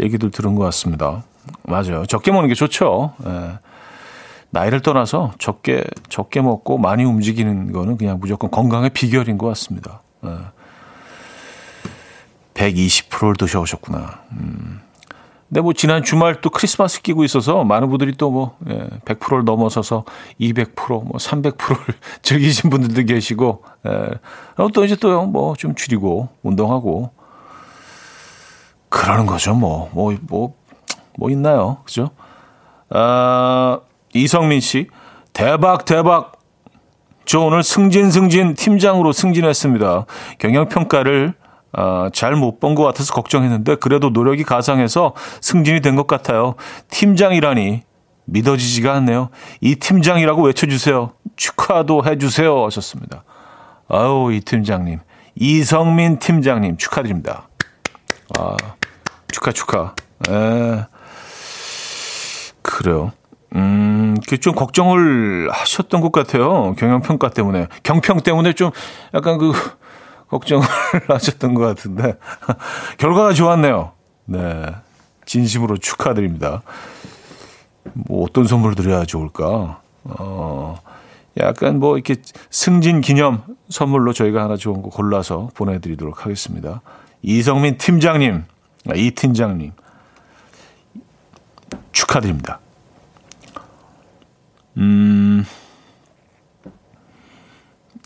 얘기들 0.00 0.30
들은 0.30 0.54
것 0.54 0.64
같습니다. 0.64 1.24
맞아요. 1.64 2.06
적게 2.06 2.30
먹는 2.32 2.48
게 2.48 2.54
좋죠. 2.54 3.12
예. 3.26 3.58
나이를 4.50 4.80
떠나서 4.80 5.32
적게 5.38 5.84
적게 6.08 6.40
먹고 6.40 6.78
많이 6.78 7.04
움직이는 7.04 7.72
거는 7.72 7.96
그냥 7.98 8.18
무조건 8.20 8.50
건강의 8.50 8.90
비결인 8.90 9.38
것 9.38 9.46
같습니다. 9.48 10.02
예. 10.24 10.30
120%를 12.54 13.36
드셔오셨구나. 13.36 14.20
음. 14.32 14.80
근데 15.48 15.62
뭐 15.62 15.72
지난 15.72 16.02
주말 16.02 16.42
또 16.42 16.50
크리스마스 16.50 17.00
끼고 17.00 17.24
있어서 17.24 17.64
많은 17.64 17.88
분들이 17.88 18.12
또뭐 18.16 18.56
예, 18.68 18.86
100%를 19.06 19.44
넘어서서 19.44 20.04
200%, 20.38 21.04
뭐 21.04 21.12
300%를 21.12 21.94
즐기신 22.20 22.68
분들도 22.68 23.02
계시고 23.04 23.62
예. 23.86 24.10
또 24.74 24.84
이제 24.84 24.94
또 24.96 25.24
뭐 25.26 25.54
좀 25.56 25.74
줄이고 25.74 26.28
운동하고 26.42 27.12
그러는 28.88 29.26
거죠. 29.26 29.54
뭐 29.54 29.88
뭐 29.94 30.16
뭐 30.30 30.52
뭐 31.18 31.30
있나요? 31.30 31.78
그죠? 31.84 32.10
아, 32.90 33.80
이성민 34.14 34.60
씨 34.60 34.86
대박 35.32 35.84
대박 35.84 36.32
저 37.24 37.40
오늘 37.40 37.62
승진 37.62 38.10
승진 38.10 38.54
팀장으로 38.54 39.12
승진했습니다. 39.12 40.06
경영 40.38 40.68
평가를 40.68 41.34
어, 41.72 42.08
잘못 42.14 42.60
본 42.60 42.74
것 42.74 42.84
같아서 42.84 43.12
걱정했는데 43.12 43.74
그래도 43.76 44.10
노력이 44.10 44.44
가상해서 44.44 45.14
승진이 45.40 45.80
된 45.80 45.96
것 45.96 46.06
같아요. 46.06 46.54
팀장이라니 46.90 47.82
믿어지지가 48.24 48.94
않네요. 48.94 49.30
이 49.60 49.74
팀장이라고 49.74 50.42
외쳐주세요. 50.42 51.12
축하도 51.36 52.04
해주세요. 52.06 52.64
하셨습니다. 52.66 53.24
아우, 53.88 54.32
이 54.32 54.40
팀장님. 54.40 55.00
이성민 55.34 56.18
팀장님 56.20 56.76
축하드립니다. 56.78 57.48
아, 58.38 58.56
축하, 59.32 59.52
축하. 59.52 59.94
에, 60.28 60.86
그래요. 62.62 63.12
음, 63.54 64.16
좀 64.40 64.54
걱정을 64.54 65.48
하셨던 65.50 66.00
것 66.00 66.12
같아요. 66.12 66.74
경영평가 66.74 67.30
때문에. 67.30 67.68
경평 67.82 68.20
때문에 68.20 68.52
좀 68.52 68.70
약간 69.14 69.38
그, 69.38 69.52
걱정을 70.28 70.64
하셨던 71.08 71.54
것 71.54 71.62
같은데 71.62 72.14
결과가 72.98 73.32
좋았네요. 73.32 73.92
네, 74.26 74.66
진심으로 75.24 75.78
축하드립니다. 75.78 76.62
뭐 77.94 78.24
어떤 78.24 78.46
선물 78.46 78.74
드려야 78.74 79.04
좋을까? 79.04 79.80
어, 80.04 80.78
약간 81.38 81.78
뭐 81.78 81.96
이렇게 81.96 82.16
승진 82.50 83.00
기념 83.00 83.42
선물로 83.70 84.12
저희가 84.12 84.42
하나 84.44 84.56
좋은 84.56 84.82
거 84.82 84.90
골라서 84.90 85.48
보내드리도록 85.54 86.24
하겠습니다. 86.24 86.82
이성민 87.22 87.78
팀장님, 87.78 88.34
아, 88.34 88.57
이 88.94 89.10
팀장님 89.10 89.72
축하드립니다. 91.92 92.60
음, 94.76 95.44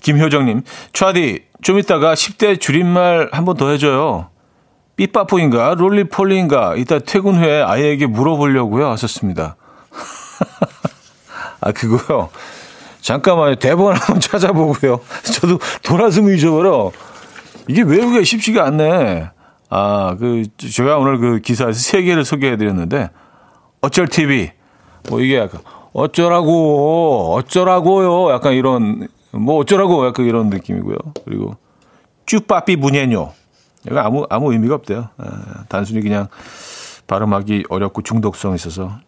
김효정님, 0.03 0.63
차디 0.93 1.45
좀 1.63 1.79
이따가 1.79 2.15
10대 2.15 2.59
줄임말 2.61 3.29
한 3.33 3.45
번 3.45 3.57
더 3.57 3.69
해줘요. 3.71 4.31
삐빠뽀인가 4.97 5.75
롤리폴리인가 5.75 6.77
이따 6.77 6.99
퇴근 6.99 7.37
후에 7.37 7.63
아이에게 7.63 8.07
물어보려고요 8.07 8.89
하셨습니다. 8.91 9.57
아 11.61 11.73
그거요. 11.73 12.31
잠깐만요. 13.01 13.57
대본 13.57 13.95
한번 13.97 14.21
찾아보고요. 14.21 15.01
저도 15.35 15.59
돌아서미 15.83 16.37
잊어버려. 16.37 16.93
이게 17.69 17.83
외우기가 17.83 18.25
쉽지가 18.25 18.65
않네. 18.67 19.31
아, 19.75 20.17
그, 20.19 20.43
제가 20.59 20.99
오늘 20.99 21.17
그 21.17 21.41
기사에서 21.41 21.73
세 21.73 22.03
개를 22.03 22.27
소개해 22.27 22.59
드렸는데, 22.59 23.09
어쩔 23.81 24.07
TV. 24.07 24.51
뭐 25.09 25.19
이게 25.23 25.39
약간, 25.39 25.63
어쩌라고, 25.95 27.33
어쩌라고요. 27.33 28.31
약간 28.35 28.53
이런, 28.53 29.09
뭐 29.31 29.57
어쩌라고 29.57 30.07
약간 30.07 30.27
이런 30.27 30.51
느낌이고요. 30.51 30.99
그리고, 31.25 31.57
chupapi 32.27 32.77
muñeño. 32.77 33.33
이거 33.87 33.99
아무, 33.99 34.27
아무 34.29 34.53
의미가 34.53 34.75
없대요. 34.75 35.09
아, 35.17 35.65
단순히 35.71 36.03
그냥 36.03 36.29
발음하기 37.07 37.65
어렵고 37.71 38.03
중독성 38.03 38.55
있어서. 38.55 38.99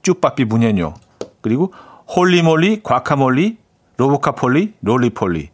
chupapi 0.00 0.46
muñeño. 0.46 0.94
그리고, 1.42 1.74
holy 2.16 2.45
moly, 2.45 2.82
과카몰리, 2.82 3.58
로보카폴리, 3.98 4.72
roly-poly. 4.80 5.50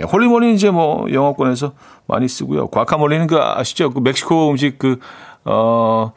holy 0.00 0.18
moly는 0.18 0.54
이제 0.54 0.70
뭐 0.70 1.06
영어권에서 1.12 1.72
많이 2.06 2.28
쓰고요. 2.28 2.68
과카몰리는 2.68 3.26
그 3.26 3.38
아시죠? 3.38 3.90
그 3.90 4.00
멕시코 4.00 4.50
음식 4.50 4.78
그, 4.78 4.98
어, 5.44 6.12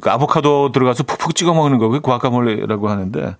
그 0.00 0.10
아보카도 0.10 0.72
들어가서 0.72 1.02
푹푹 1.02 1.34
찍어 1.34 1.52
먹는 1.52 1.78
거, 1.78 1.88
그 1.88 2.00
과카몰리라고 2.00 2.88
하는데 2.88 3.36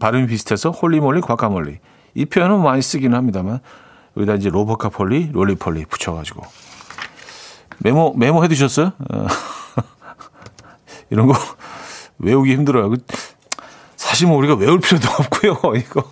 발음이 0.00 0.26
비슷해서 0.26 0.70
holy 0.70 0.92
moly, 0.92 1.20
guacamole. 1.20 1.78
이 2.14 2.24
표현은 2.26 2.62
많이 2.62 2.82
쓰기는 2.82 3.16
합니다만 3.16 3.60
여기다 4.16 4.34
이제 4.34 4.50
로보카폴리, 4.50 5.30
롤리폴리 5.32 5.86
붙여가지고 5.86 6.42
메모 7.78 8.14
메모 8.16 8.44
해두셨어요? 8.44 8.92
어. 9.12 9.26
이런 11.10 11.26
거 11.26 11.34
외우기 12.18 12.52
힘들어요. 12.52 12.90
그 12.90 12.98
사실 13.96 14.28
뭐 14.28 14.36
우리가 14.36 14.54
외울 14.54 14.80
필요도 14.80 15.08
없고요. 15.08 15.76
이거 15.76 16.04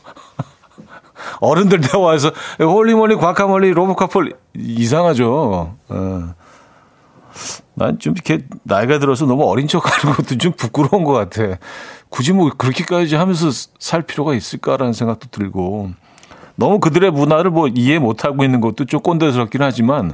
어른들 1.41 1.81
대화에서 1.81 2.33
holy 2.61 2.86
moly, 2.86 3.17
guacamole, 3.17 3.73
로보카폴리 3.73 4.33
이상하죠. 4.55 5.77
어. 5.89 6.35
난좀 7.75 8.15
이렇게 8.15 8.45
나이가 8.63 8.99
들어서 8.99 9.25
너무 9.25 9.45
어린 9.45 9.67
척하는 9.67 10.15
것도 10.15 10.39
좀 10.39 10.53
부끄러운 10.53 11.05
것 11.05 11.13
같아. 11.13 11.59
굳이 12.09 12.33
뭐 12.33 12.51
그렇게까지 12.57 13.15
하면서 13.15 13.49
살 13.79 14.03
필요가 14.03 14.35
있을까라는 14.35 14.93
생각도 14.93 15.29
들고 15.31 15.91
너무 16.57 16.79
그들의 16.79 17.11
문화를 17.11 17.51
뭐 17.51 17.69
이해 17.69 17.99
못하고 17.99 18.45
있는 18.45 18.61
것도 18.61 18.85
좀 18.85 19.01
꼰대스럽긴 19.01 19.63
하지만 19.63 20.13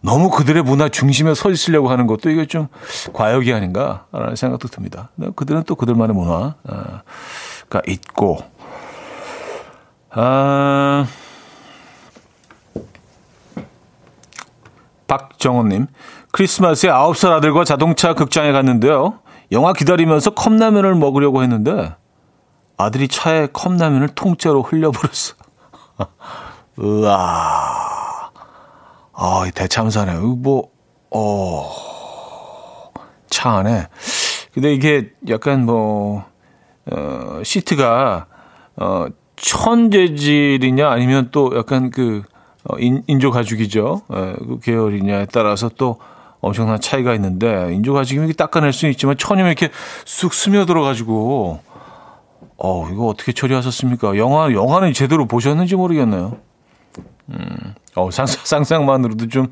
너무 0.00 0.30
그들의 0.30 0.62
문화 0.62 0.88
중심에 0.88 1.34
서 1.34 1.50
있으려고 1.50 1.90
하는 1.90 2.06
것도 2.06 2.30
이게 2.30 2.46
좀 2.46 2.68
과욕이 3.12 3.52
아닌가라는 3.52 4.36
생각도 4.36 4.68
듭니다. 4.68 5.10
그들은 5.34 5.64
또 5.64 5.74
그들만의 5.74 6.14
문화가 6.14 7.02
있고 7.86 8.38
아, 10.16 11.06
박정호님, 15.08 15.88
크리스마스에 16.30 16.90
9살 16.90 17.32
아들과 17.32 17.64
자동차 17.64 18.14
극장에 18.14 18.52
갔는데요. 18.52 19.18
영화 19.50 19.72
기다리면서 19.72 20.30
컵라면을 20.30 20.94
먹으려고 20.94 21.42
했는데 21.42 21.94
아들이 22.76 23.08
차에 23.08 23.48
컵라면을 23.52 24.08
통째로 24.08 24.62
흘려버렸어. 24.62 25.34
으아. 26.80 28.30
아, 29.16 29.44
대참사네. 29.54 30.14
뭐, 30.18 30.70
어, 31.10 31.70
차 33.28 33.58
안에. 33.58 33.88
근데 34.52 34.72
이게 34.74 35.12
약간 35.28 35.66
뭐, 35.66 36.24
어, 36.90 37.40
시트가, 37.44 38.26
어, 38.76 39.06
천재질이냐 39.36 40.88
아니면 40.88 41.28
또 41.30 41.52
약간 41.56 41.90
그 41.90 42.22
어, 42.64 42.78
인, 42.78 43.02
인조 43.06 43.30
가죽이죠. 43.30 44.02
예, 44.12 44.34
그 44.38 44.58
계열이냐에 44.62 45.26
따라서 45.26 45.68
또 45.76 45.98
엄청난 46.40 46.80
차이가 46.80 47.14
있는데 47.14 47.72
인조 47.74 47.92
가죽이면 47.92 48.28
이렇게 48.28 48.36
닦아낼 48.36 48.72
수는 48.72 48.92
있지만 48.92 49.16
천이면 49.16 49.50
이렇게 49.50 49.70
쑥 50.04 50.32
스며들어 50.32 50.82
가지고 50.82 51.60
어 52.56 52.88
이거 52.90 53.06
어떻게 53.06 53.32
처리하셨습니까? 53.32 54.16
영화 54.16 54.52
영화는 54.52 54.92
제대로 54.92 55.26
보셨는지 55.26 55.76
모르겠네요. 55.76 56.38
음, 57.30 57.74
어 57.94 58.10
상상 58.10 58.42
상상만으로도 58.44 59.28
좀 59.28 59.48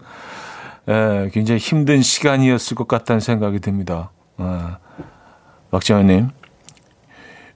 예, 0.88 1.30
굉장히 1.32 1.58
힘든 1.58 2.02
시간이었을 2.02 2.76
것 2.76 2.88
같다는 2.88 3.20
생각이 3.20 3.60
듭니다. 3.60 4.10
예. 4.40 4.44
박재현님 5.70 6.28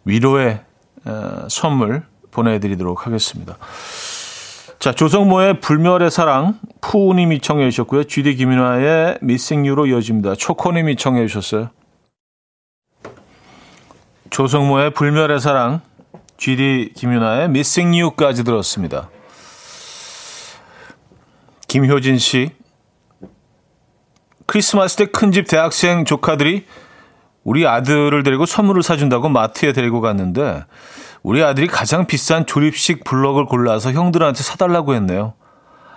위로의 0.05 0.61
에, 1.07 1.11
선물 1.49 2.05
보내드리도록 2.37 3.07
하겠습니다. 3.07 3.57
자, 4.79 4.93
조성모의 4.93 5.61
불멸의 5.61 6.11
사랑, 6.11 6.59
푸우님이 6.83 7.41
청해 7.41 7.71
주셨고요. 7.71 8.05
GD 8.05 8.37
김윤아의 8.37 9.19
미싱 9.23 9.67
유로 9.67 9.87
이어집니다. 9.87 10.35
초코님이 10.35 10.97
청해 10.97 11.27
주셨어요. 11.27 11.71
조성모의 14.31 14.91
불멸의 14.91 15.41
사랑, 15.41 15.81
GD 16.37 16.93
김윤아의 16.95 17.49
미싱 17.49 17.97
유까지 17.97 18.45
들었습니다. 18.45 19.09
김효진 21.69 22.19
씨, 22.19 22.51
크리스마스 24.47 24.97
때 24.97 25.07
큰 25.07 25.33
집 25.33 25.49
대학생 25.49 26.05
조카들이 26.05 26.67
우리 27.45 27.67
아들을 27.67 28.23
데리고 28.23 28.45
선물을 28.45 28.83
사준다고 28.83 29.29
마트에 29.29 29.73
데리고 29.73 30.01
갔는데 30.01 30.65
우리 31.23 31.43
아들이 31.43 31.67
가장 31.67 32.07
비싼 32.07 32.47
조립식 32.47 33.05
블럭을 33.05 33.47
골라서 33.47 33.93
형들한테 33.93 34.43
사달라고 34.43 34.95
했네요. 34.95 35.35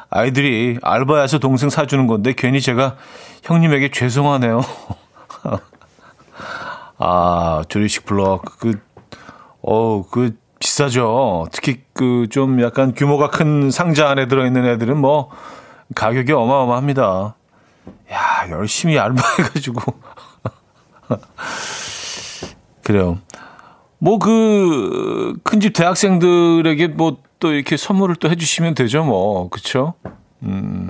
아이들이 0.09 0.79
알바해서 0.81 1.39
동생 1.39 1.69
사주는 1.69 2.07
건데 2.07 2.33
괜히 2.35 2.61
제가 2.61 2.95
형님에게 3.43 3.91
죄송하네요. 3.91 4.61
아, 6.97 7.63
조립식 7.69 8.05
블럭. 8.05 8.43
그, 8.59 8.79
어, 9.61 10.05
그, 10.09 10.35
비싸죠. 10.59 11.47
특히 11.53 11.81
그 11.93 12.27
좀 12.29 12.61
약간 12.61 12.93
규모가 12.93 13.29
큰 13.29 13.71
상자 13.71 14.09
안에 14.09 14.27
들어있는 14.27 14.65
애들은 14.65 14.97
뭐 14.97 15.29
가격이 15.95 16.31
어마어마합니다. 16.33 17.35
야, 18.11 18.49
열심히 18.49 18.99
알바해가지고. 18.99 19.81
그래요. 22.83 23.19
뭐 23.99 24.17
그 24.19 25.39
큰 25.43 25.59
집 25.59 25.73
대학생들에게 25.73 26.87
뭐 26.89 27.17
또 27.39 27.53
이렇게 27.53 27.77
선물을 27.77 28.17
또 28.17 28.29
해주시면 28.29 28.75
되죠, 28.75 29.03
뭐 29.05 29.47
그렇죠? 29.49 29.93
음 30.43 30.89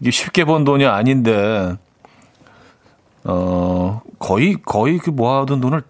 이게 0.00 0.10
쉽게 0.10 0.44
번 0.46 0.64
돈이 0.64 0.86
아닌데 0.86 1.74
어 3.24 4.00
거의 4.18 4.56
거의 4.64 4.96
그 4.98 5.10
모아둔 5.10 5.60
돈을 5.60 5.82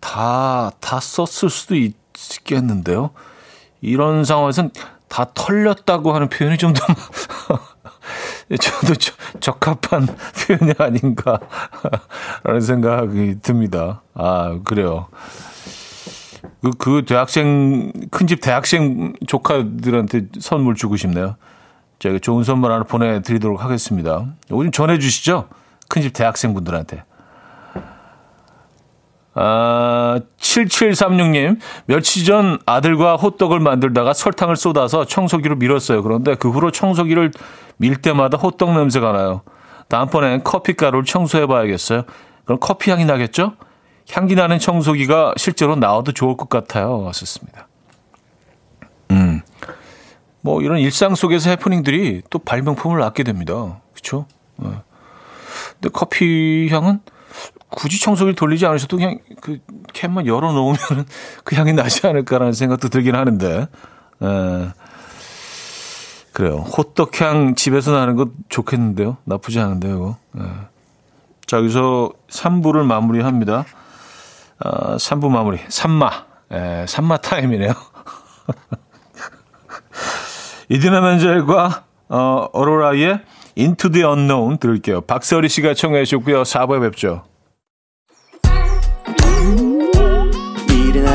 다다 0.00 1.00
썼을 1.00 1.50
수도 1.50 1.74
있겠는데요. 1.74 3.10
이런 3.80 4.24
상황에서는 4.24 4.70
다 5.08 5.26
털렸다고 5.34 6.12
하는 6.14 6.28
표현이 6.28 6.58
좀 6.58 6.72
더 6.74 6.86
저도 8.60 8.94
적합한 9.40 10.06
표현이 10.46 10.74
아닌가라는 10.78 12.60
생각이 12.60 13.40
듭니다. 13.42 14.02
아 14.14 14.58
그래요. 14.64 15.08
그, 16.64 16.70
그 16.78 17.04
대학생, 17.04 17.92
큰 18.10 18.26
집 18.26 18.40
대학생 18.40 19.12
조카들한테 19.26 20.28
선물 20.40 20.74
주고 20.74 20.96
싶네요. 20.96 21.36
제가 21.98 22.18
좋은 22.20 22.42
선물 22.42 22.72
하나 22.72 22.84
보내드리도록 22.84 23.62
하겠습니다. 23.62 24.24
요즘 24.50 24.72
전해주시죠? 24.72 25.48
큰 25.88 26.00
집 26.02 26.14
대학생분들한테. 26.14 27.04
아, 29.34 30.20
7736님, 30.38 31.58
며칠 31.84 32.24
전 32.24 32.58
아들과 32.64 33.16
호떡을 33.16 33.60
만들다가 33.60 34.14
설탕을 34.14 34.56
쏟아서 34.56 35.04
청소기로 35.04 35.56
밀었어요. 35.56 36.02
그런데 36.02 36.34
그 36.34 36.48
후로 36.48 36.70
청소기를 36.70 37.32
밀 37.76 37.96
때마다 37.96 38.38
호떡 38.38 38.72
냄새가 38.72 39.12
나요. 39.12 39.42
다음번엔 39.88 40.44
커피가루를 40.44 41.04
청소해 41.04 41.46
봐야겠어요. 41.46 42.04
그럼 42.44 42.58
커피 42.60 42.90
향이 42.90 43.04
나겠죠? 43.04 43.54
향기 44.12 44.34
나는 44.34 44.58
청소기가 44.58 45.34
실제로 45.36 45.76
나와도 45.76 46.12
좋을 46.12 46.36
것 46.36 46.48
같아요. 46.48 47.00
왔었습니다. 47.00 47.68
음. 49.10 49.40
뭐 50.40 50.60
이런 50.60 50.78
일상 50.78 51.14
속에서 51.14 51.50
해프닝들이 51.50 52.22
또 52.30 52.38
발명품을 52.38 53.00
낳게 53.00 53.22
됩니다. 53.22 53.80
그렇죠? 53.92 54.26
네. 54.56 54.68
근데 55.74 55.88
커피 55.92 56.68
향은 56.70 57.00
굳이 57.70 58.00
청소기를 58.00 58.34
돌리지 58.34 58.66
않으셔도 58.66 58.96
그냥 58.96 59.18
그 59.40 59.58
캔만 59.92 60.26
열어 60.26 60.52
놓으면 60.52 60.76
그 61.44 61.56
향이 61.56 61.72
나지 61.72 62.06
않을까라는 62.06 62.52
생각도 62.52 62.88
들긴 62.88 63.14
하는데. 63.14 63.68
에. 64.22 64.68
그래요. 66.32 66.58
호떡향 66.58 67.54
집에서 67.54 67.92
나는 67.92 68.16
것 68.16 68.28
좋겠는데요. 68.48 69.16
나쁘지 69.24 69.60
않은데요. 69.60 70.16
에. 70.38 70.40
자, 71.46 71.58
여기서 71.58 72.12
3부를 72.28 72.84
마무리합니다. 72.84 73.64
어, 74.64 74.96
3부 74.96 75.28
마무리. 75.28 75.58
산마. 75.68 76.10
에, 76.52 76.86
산마 76.86 77.18
타임이네요. 77.18 77.72
이디나 80.68 81.00
멘젤과 81.00 81.84
어, 82.08 82.48
어로라의 82.52 83.20
Into 83.56 83.90
the 83.90 84.06
Unknown 84.06 84.58
들을게요. 84.58 85.02
박서리 85.02 85.48
씨가 85.48 85.74
청해 85.74 86.04
주셨고요. 86.04 86.42
4부에 86.42 86.80
뵙죠. 86.80 87.22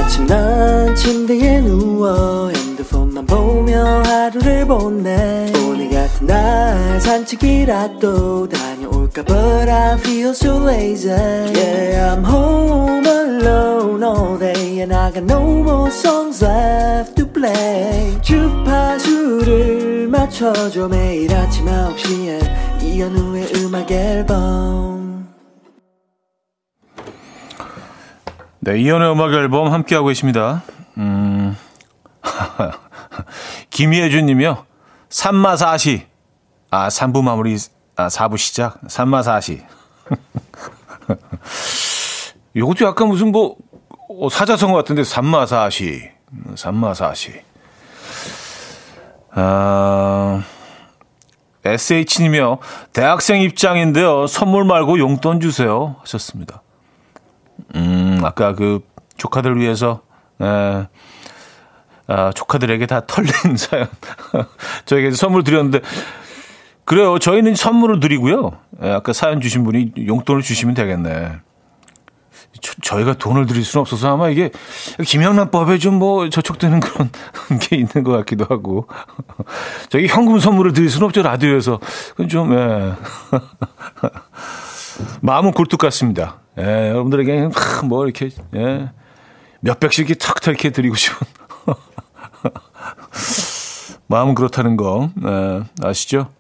아침 0.10 0.26
난 0.26 0.96
침대에 0.96 1.62
누워 1.62 2.50
핸드폰만 2.50 3.28
보며 3.28 4.02
하루를 4.02 4.66
보내 4.66 5.52
오늘 5.68 5.88
같은 5.92 6.26
날 6.26 7.00
산책이라도 7.00 8.50
다녀 8.50 8.79
올까 9.10 9.24
But 9.24 9.70
I 9.70 9.98
feel 9.98 10.30
so 10.30 10.58
lazy 10.58 11.10
Yeah 11.10 12.14
I'm 12.14 12.24
home 12.24 13.06
alone 13.06 14.04
all 14.04 14.38
day 14.38 14.82
And 14.82 14.94
I 14.94 15.12
got 15.12 15.24
no 15.24 15.42
more 15.42 15.90
songs 15.90 16.44
left 16.44 17.16
to 17.16 17.26
play 17.28 18.22
주파수를 18.22 20.08
맞춰줘 20.08 20.88
매일 20.88 21.34
아침 21.34 21.66
9시에 21.66 22.84
이현우의 22.84 23.54
음악 23.58 23.92
앨범 23.92 25.28
네, 28.62 28.78
이현우의 28.80 29.12
음악 29.12 29.34
앨범 29.34 29.72
함께하고 29.72 30.08
계십니다. 30.08 30.64
음... 30.98 31.56
김희애준 33.72 34.26
님이요. 34.26 34.66
삼마사시. 35.08 36.08
아, 36.70 36.90
3부 36.90 37.24
마무리, 37.24 37.58
아, 38.00 38.08
4부 38.08 38.38
시작. 38.38 38.80
삼마사시. 38.88 39.62
이것도 42.54 42.86
약간 42.86 43.10
무슨 43.10 43.34
뭐, 43.34 43.58
어, 44.08 44.30
사자성어 44.30 44.74
같은데, 44.74 45.04
삼마사시. 45.04 46.10
삼마사시. 46.56 47.42
아, 49.32 50.42
SH님이요. 51.66 52.60
대학생 52.94 53.42
입장인데요. 53.42 54.28
선물 54.28 54.64
말고 54.64 54.98
용돈 55.00 55.42
주세요. 55.42 55.98
하셨습니다. 56.00 56.62
음, 57.76 58.22
아까 58.24 58.56
그 58.56 58.80
조카들 59.18 59.60
위해서, 59.60 60.04
에, 60.42 60.88
아, 62.08 62.32
조카들에게 62.34 62.86
다 62.86 63.02
털린 63.06 63.58
사연. 63.58 63.90
저에게 64.86 65.12
선물 65.12 65.44
드렸는데, 65.44 65.82
그래요. 66.90 67.20
저희는 67.20 67.54
선물을 67.54 68.00
드리고요. 68.00 68.52
예, 68.82 68.90
아까 68.90 69.14
사연 69.14 69.42
주신 69.42 69.64
분이 69.64 69.92
용돈을 70.08 70.42
주시면 70.42 70.74
되겠네. 70.74 71.34
저, 72.82 73.00
희가 73.00 73.14
돈을 73.14 73.46
드릴 73.46 73.64
수는 73.64 73.82
없어서 73.82 74.12
아마 74.12 74.30
이게 74.30 74.50
김영란법에 75.06 75.78
좀 75.78 76.00
뭐 76.00 76.28
저촉되는 76.30 76.80
그런 76.80 77.12
게 77.62 77.76
있는 77.76 78.04
것 78.04 78.12
같기도 78.14 78.48
하고. 78.50 78.88
저희 79.90 80.08
현금 80.08 80.40
선물을 80.40 80.74
드릴 80.74 80.90
수는 80.90 81.06
없죠. 81.06 81.22
라디오에서. 81.22 81.80
그건 82.10 82.28
좀, 82.28 82.54
예. 82.58 82.94
마음은 85.22 85.52
굴뚝 85.52 85.80
같습니다. 85.80 86.40
예, 86.58 86.90
여러분들에게 86.90 87.50
뭐 87.86 88.06
이렇게, 88.06 88.32
예. 88.56 88.90
몇 89.60 89.80
백씩 89.80 90.10
이렇게 90.10 90.18
탁탁 90.18 90.48
이렇게 90.56 90.72
드리고 90.72 90.96
싶은. 90.96 91.28
마음은 94.08 94.34
그렇다는 94.34 94.76
거 94.76 95.12
네, 95.14 95.62
아시죠? 95.84 96.32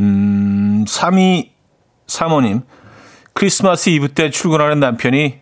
음, 0.00 0.84
3위 0.86 1.50
사모님 2.06 2.62
크리스마스 3.32 3.90
이브 3.90 4.14
때 4.14 4.30
출근하는 4.30 4.80
남편이 4.80 5.40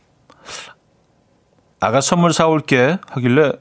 아가 1.80 2.00
선물 2.00 2.32
사올게 2.32 2.98
하길래 3.08 3.52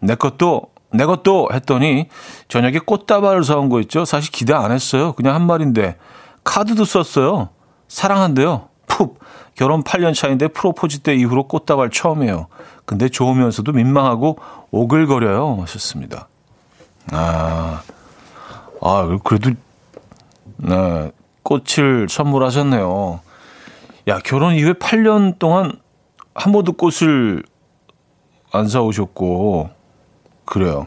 내 0.00 0.14
것도 0.14 0.74
내 0.92 1.06
것도 1.06 1.48
했더니 1.52 2.08
저녁에 2.48 2.78
꽃다발을 2.78 3.42
사온 3.42 3.68
거 3.68 3.80
있죠. 3.80 4.04
사실 4.04 4.30
기대 4.30 4.52
안 4.52 4.70
했어요. 4.70 5.12
그냥 5.14 5.34
한 5.34 5.46
말인데 5.46 5.96
카드도 6.44 6.84
썼어요. 6.84 7.48
사랑한대요. 7.88 8.68
푹 8.86 9.18
결혼 9.54 9.82
8년 9.82 10.14
차인데 10.14 10.48
프로포즈 10.48 11.00
때 11.00 11.14
이후로 11.14 11.48
꽃다발 11.48 11.90
처음이에요. 11.90 12.46
근데 12.84 13.08
좋으면서도 13.08 13.72
민망하고 13.72 14.38
오글거려요. 14.70 15.58
하셨습니다. 15.62 16.28
아, 17.12 17.82
아, 18.80 19.18
그래도, 19.24 19.50
네, 20.56 21.12
꽃을 21.42 22.08
선물하셨네요. 22.08 23.20
야, 24.08 24.18
결혼 24.24 24.54
이후에 24.54 24.74
8년 24.74 25.38
동안 25.38 25.72
한 26.34 26.52
번도 26.52 26.74
꽃을 26.74 27.42
안 28.52 28.68
사오셨고, 28.68 29.70
그래요. 30.44 30.86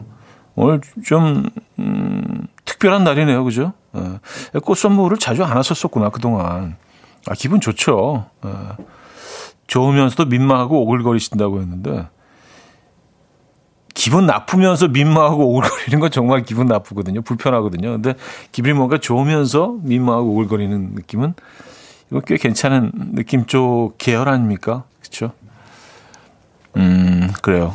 오늘 0.54 0.80
좀, 1.04 1.44
음, 1.78 2.46
특별한 2.64 3.04
날이네요. 3.04 3.44
그죠? 3.44 3.72
네. 3.92 4.60
꽃 4.62 4.76
선물을 4.76 5.18
자주 5.18 5.44
안 5.44 5.56
하셨었구나, 5.56 6.10
그동안. 6.10 6.76
아, 7.26 7.34
기분 7.34 7.60
좋죠. 7.60 8.26
네. 8.42 8.50
좋으면서도 9.66 10.26
민망하고 10.26 10.82
오글거리신다고 10.82 11.60
했는데 11.60 12.08
기분 13.98 14.26
나쁘면서 14.26 14.86
민망하고 14.86 15.56
오글거리는 15.56 15.98
건 15.98 16.12
정말 16.12 16.44
기분 16.44 16.68
나쁘거든요. 16.68 17.20
불편하거든요. 17.20 17.94
근데 17.94 18.14
기분이 18.52 18.74
뭔가 18.74 18.98
좋으면서 18.98 19.74
민망하고 19.82 20.34
오글거리는 20.34 20.90
느낌은 20.94 21.34
이거 22.12 22.20
꽤 22.20 22.36
괜찮은 22.36 22.92
느낌 23.16 23.46
쪽 23.46 23.98
계열 23.98 24.28
아닙니까? 24.28 24.84
그렇죠? 25.00 25.32
음, 26.76 27.32
그래요. 27.42 27.74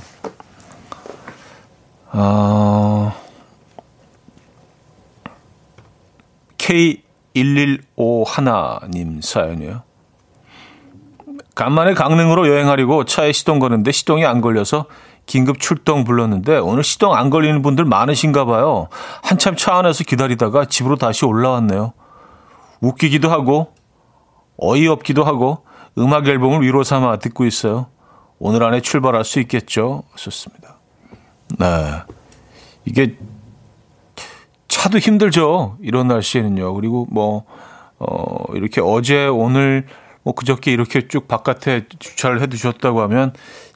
어, 2.13 3.13
K1151님 6.57 9.21
사연이에요. 9.21 9.83
간만에 11.53 11.93
강릉으로 11.93 12.47
여행하려고 12.47 13.03
차에 13.03 13.33
시동 13.33 13.59
거는데 13.59 13.91
시동이 13.91 14.25
안 14.25 14.39
걸려서 14.39 14.85
긴급 15.25 15.59
출동 15.59 16.03
불렀는데 16.03 16.57
오늘 16.57 16.83
시동 16.83 17.13
안 17.13 17.29
걸리는 17.29 17.61
분들 17.61 17.85
많으신가 17.85 18.45
봐요. 18.45 18.87
한참 19.23 19.55
차 19.55 19.75
안에서 19.77 20.03
기다리다가 20.03 20.65
집으로 20.65 20.95
다시 20.95 21.25
올라왔네요. 21.25 21.93
웃기기도 22.81 23.29
하고 23.31 23.73
어이없기도 24.57 25.23
하고 25.23 25.65
음악 25.97 26.27
앨범을 26.27 26.61
위로 26.61 26.83
삼아 26.83 27.17
듣고 27.19 27.45
있어요. 27.45 27.87
오늘 28.39 28.63
안에 28.63 28.81
출발할 28.81 29.23
수 29.23 29.39
있겠죠? 29.39 30.03
좋습니다. 30.15 30.77
네. 31.59 31.67
이게 32.85 33.17
차도 34.67 34.97
힘들죠. 34.97 35.77
이런 35.81 36.07
날씨에는요. 36.07 36.73
그리고 36.73 37.07
뭐, 37.09 37.45
어, 37.99 38.43
이렇게 38.53 38.81
어제 38.81 39.27
오늘 39.27 39.85
뭐 40.23 40.33
그저께 40.33 40.71
이렇게 40.71 41.07
쭉 41.07 41.27
바깥에 41.27 41.85
주차를 41.99 42.41
해 42.41 42.47
두셨다고 42.47 43.01
하면 43.03 43.33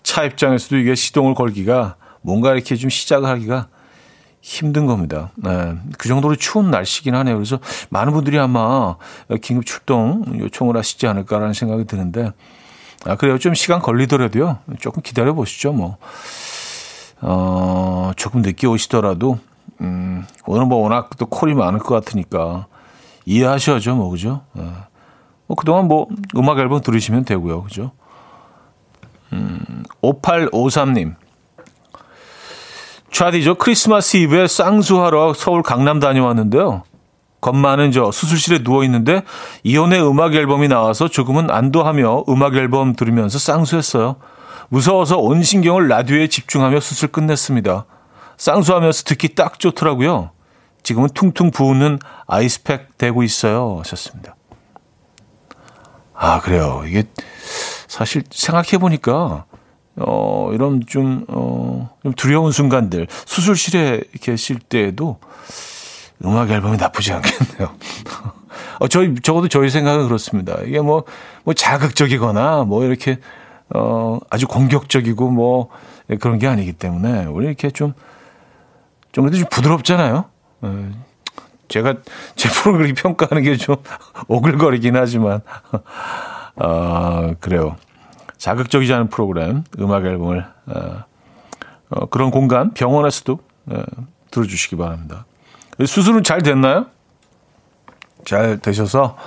차 0.07 0.23
입장에서도 0.23 0.77
이게 0.77 0.95
시동을 0.95 1.35
걸기가 1.35 1.97
뭔가 2.21 2.53
이렇게 2.53 2.77
좀 2.77 2.89
시작을 2.89 3.27
하기가 3.27 3.67
힘든 4.39 4.85
겁니다. 4.85 5.31
네. 5.35 5.75
그 5.97 6.07
정도로 6.07 6.37
추운 6.37 6.71
날씨긴 6.71 7.13
하네요. 7.13 7.35
그래서 7.35 7.59
많은 7.89 8.13
분들이 8.13 8.39
아마 8.39 8.95
긴급 9.41 9.65
출동 9.65 10.23
요청을 10.39 10.77
하시지 10.77 11.05
않을까라는 11.07 11.51
생각이 11.51 11.83
드는데, 11.83 12.31
아, 13.05 13.17
그래요. 13.17 13.37
좀 13.37 13.53
시간 13.53 13.81
걸리더라도요. 13.81 14.59
조금 14.79 15.03
기다려 15.03 15.33
보시죠, 15.33 15.73
뭐. 15.73 15.97
어, 17.19 18.11
조금 18.15 18.41
늦게 18.43 18.65
오시더라도, 18.65 19.39
음, 19.81 20.25
오늘 20.45 20.67
뭐 20.67 20.77
워낙 20.77 21.09
또 21.17 21.25
콜이 21.25 21.53
많을 21.53 21.79
것 21.79 21.93
같으니까 21.95 22.67
이해하셔야죠, 23.25 23.97
뭐, 23.97 24.09
그죠? 24.09 24.43
네. 24.53 24.63
뭐 25.47 25.57
그동안 25.57 25.89
뭐 25.89 26.07
음악 26.37 26.59
앨범 26.59 26.79
들으시면 26.79 27.25
되고요. 27.25 27.63
그죠? 27.63 27.91
음, 29.33 29.83
5853님. 30.01 31.15
차디죠. 33.11 33.55
크리스마스 33.55 34.17
이브에 34.17 34.47
쌍수하러 34.47 35.33
서울 35.33 35.63
강남 35.63 35.99
다녀왔는데요. 35.99 36.83
겁 37.39 37.55
많은 37.55 37.91
저 37.91 38.11
수술실에 38.11 38.63
누워 38.63 38.83
있는데 38.83 39.23
이혼의 39.63 40.05
음악 40.07 40.33
앨범이 40.33 40.67
나와서 40.67 41.07
조금은 41.07 41.49
안도하며 41.49 42.25
음악 42.29 42.55
앨범 42.55 42.95
들으면서 42.95 43.39
쌍수했어요. 43.39 44.17
무서워서 44.69 45.17
온 45.17 45.43
신경을 45.43 45.87
라디오에 45.87 46.27
집중하며 46.27 46.79
수술 46.79 47.09
끝냈습니다. 47.09 47.85
쌍수하면서 48.37 49.03
듣기 49.03 49.35
딱 49.35 49.59
좋더라고요. 49.59 50.31
지금은 50.83 51.09
퉁퉁 51.13 51.51
부은 51.51 51.99
아이스팩 52.27 52.97
되고 52.97 53.23
있어요. 53.23 53.77
하셨습니다. 53.79 54.35
아, 56.13 56.39
그래요. 56.41 56.83
이게 56.85 57.03
사실 57.87 58.23
생각해 58.29 58.77
보니까 58.79 59.45
어, 59.99 60.51
이런 60.53 60.81
좀, 60.85 61.25
어, 61.27 61.89
좀 62.03 62.13
두려운 62.13 62.51
순간들, 62.51 63.07
수술실에 63.25 64.01
계실 64.21 64.59
때에도 64.59 65.17
음악 66.23 66.51
앨범이 66.51 66.77
나쁘지 66.77 67.13
않겠네요. 67.13 67.75
어, 68.79 68.87
저희, 68.87 69.15
적어도 69.21 69.47
저희 69.47 69.69
생각은 69.71 70.05
그렇습니다. 70.07 70.57
이게 70.65 70.81
뭐, 70.81 71.03
뭐 71.43 71.53
자극적이거나, 71.55 72.63
뭐 72.65 72.83
이렇게, 72.83 73.17
어, 73.73 74.19
아주 74.29 74.47
공격적이고, 74.47 75.31
뭐, 75.31 75.69
그런 76.19 76.37
게 76.37 76.47
아니기 76.47 76.73
때문에 76.73 77.25
우리 77.25 77.47
이렇게 77.47 77.71
좀, 77.71 77.93
좀 79.11 79.23
그래도 79.25 79.39
좀 79.39 79.47
부드럽잖아요. 79.49 80.25
예. 80.63 80.69
제가 81.69 81.95
제 82.35 82.49
프로그램 82.49 82.93
평가하는 82.95 83.43
게 83.43 83.57
좀 83.57 83.75
오글거리긴 84.29 84.95
하지만, 84.95 85.41
아, 86.57 87.35
그래요. 87.39 87.75
자극적이지 88.37 88.93
않은 88.93 89.09
프로그램, 89.09 89.63
음악 89.79 90.05
앨범을, 90.05 90.45
어, 90.67 91.03
어, 91.89 92.05
그런 92.07 92.31
공간, 92.31 92.73
병원에서도 92.73 93.39
어, 93.67 93.83
들어주시기 94.31 94.75
바랍니다. 94.75 95.25
수술은 95.83 96.23
잘 96.23 96.41
됐나요? 96.41 96.87
잘 98.25 98.59
되셔서, 98.59 99.17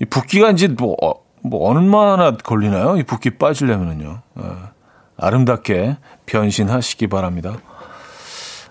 이 0.00 0.04
붓기가 0.04 0.50
이제 0.50 0.68
뭐, 0.68 0.96
어, 1.02 1.14
뭐 1.42 1.68
얼마나 1.68 2.32
걸리나요? 2.32 2.96
이 2.96 3.02
붓기 3.02 3.38
빠지려면은요. 3.38 4.20
어, 4.36 4.68
아름답게 5.16 5.96
변신하시기 6.26 7.06
바랍니다. 7.06 7.56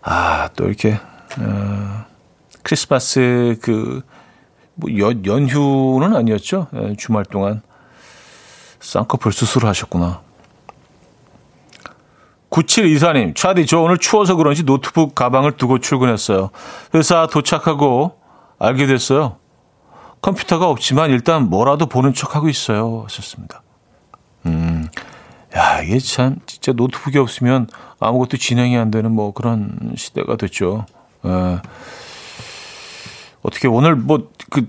아, 0.02 0.50
또 0.56 0.66
이렇게, 0.66 1.00
어, 1.40 2.06
크리스마스 2.64 3.58
그, 3.62 4.02
뭐 4.76 4.90
연, 4.98 5.26
연휴는 5.26 6.16
아니었죠. 6.16 6.68
예, 6.76 6.96
주말 6.98 7.26
동안 7.26 7.62
쌍꺼풀 8.80 9.32
수술을 9.32 9.68
하셨구나. 9.70 10.22
9724님, 12.50 13.36
차디, 13.36 13.66
저 13.66 13.80
오늘 13.80 13.98
추워서 13.98 14.36
그런지 14.36 14.64
노트북 14.64 15.16
가방을 15.16 15.54
두고 15.54 15.80
출근했어요. 15.80 16.52
회사 16.94 17.28
도착하고 17.28 18.18
알게 18.60 18.86
됐어요. 18.86 19.38
컴퓨터가 20.22 20.70
없지만 20.70 21.10
일단 21.12 21.50
뭐라도 21.50 21.88
보는 21.88 22.14
척 22.14 22.36
하고 22.36 22.48
있어요. 22.48 23.04
하셨습니다. 23.04 23.62
음, 24.46 24.88
야, 25.56 25.82
이게 25.82 26.00
참, 26.00 26.38
진짜 26.46 26.72
노트북이 26.72 27.18
없으면 27.18 27.68
아무것도 28.00 28.38
진행이 28.38 28.78
안 28.78 28.90
되는 28.90 29.12
뭐 29.12 29.34
그런 29.34 29.94
시대가 29.96 30.38
됐죠. 30.38 30.86
에. 31.26 31.60
어떻게 33.46 33.68
오늘 33.68 33.96
뭐, 33.96 34.32
그, 34.50 34.68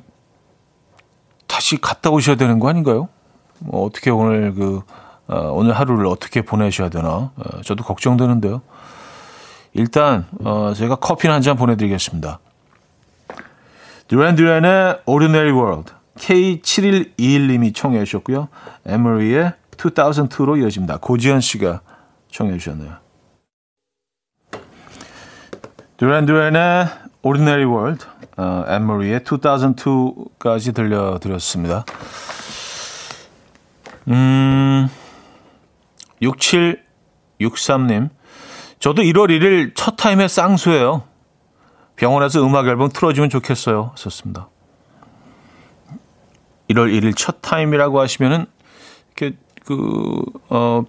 다시 1.46 1.78
갔다 1.80 2.10
오셔야 2.10 2.36
되는 2.36 2.58
거 2.58 2.68
아닌가요? 2.68 3.08
뭐 3.58 3.86
어떻게 3.86 4.10
오늘 4.10 4.52
그, 4.54 4.82
어, 5.28 5.50
오늘 5.52 5.72
하루를 5.72 6.06
어떻게 6.06 6.42
보내셔야 6.42 6.90
되나? 6.90 7.08
어, 7.08 7.62
저도 7.64 7.84
걱정되는데요. 7.84 8.60
일단, 9.72 10.26
어, 10.44 10.72
제가 10.74 10.96
커피 10.96 11.28
한 11.28 11.40
잔 11.40 11.56
보내드리겠습니다. 11.56 12.38
듀란 14.08 14.36
듀란의 14.36 15.00
Ordinary 15.06 15.50
World 15.52 15.92
K7121님이 16.18 17.74
청해 17.74 18.04
주셨고요. 18.04 18.48
에머리의 18.86 19.54
2002로 19.76 20.60
이어집니다. 20.62 20.98
고지현 20.98 21.40
씨가 21.40 21.80
청해 22.30 22.58
주셨네요. 22.58 22.92
듀란 25.96 26.26
듀란의 26.26 26.86
Ordinary 27.22 27.64
World 27.64 28.06
어, 28.36 28.64
에머리의 28.66 29.20
2002까지 29.20 30.74
들려드렸습니다. 30.74 31.84
음, 34.08 34.88
6763님. 36.22 38.10
저도 38.78 39.02
1월 39.02 39.30
1일 39.30 39.72
첫 39.74 39.96
타임에 39.96 40.28
쌍수예요. 40.28 41.04
병원에서 41.96 42.44
음악 42.44 42.66
앨범 42.66 42.90
틀어주면 42.90 43.30
좋겠어요. 43.30 43.92
썼습니다. 43.96 44.50
1월 46.68 46.92
1일 46.92 47.16
첫 47.16 47.40
타임이라고 47.40 48.00
하시면은 48.00 48.46
이렇게 49.16 49.38
그 49.64 50.22
어, 50.50 50.84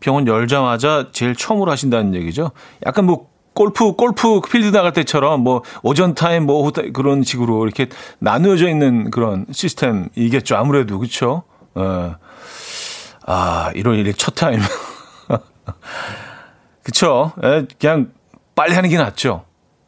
병원 0.00 0.26
열자마자 0.26 1.10
제일 1.12 1.36
처음으로 1.36 1.70
하신다는 1.70 2.14
얘기죠. 2.14 2.50
약간 2.84 3.06
뭐 3.06 3.29
골프 3.54 3.92
골프 3.92 4.40
필드 4.40 4.68
나갈 4.68 4.92
때처럼 4.92 5.42
뭐 5.42 5.62
오전 5.82 6.14
타임 6.14 6.46
뭐 6.46 6.70
그런 6.92 7.22
식으로 7.22 7.64
이렇게 7.64 7.88
나누어져 8.18 8.68
있는 8.68 9.10
그런 9.10 9.46
시스템이겠죠. 9.50 10.56
아무래도 10.56 10.98
그렇죠. 10.98 11.42
어. 11.74 12.16
아 13.26 13.70
1월 13.74 14.02
1일 14.02 14.14
첫 14.16 14.34
타임. 14.34 14.60
그쵸? 16.82 17.32
에, 17.42 17.66
그냥 17.78 18.12
빨리 18.54 18.74
하는 18.74 18.90
게 18.90 18.96
낫죠. 18.96 19.44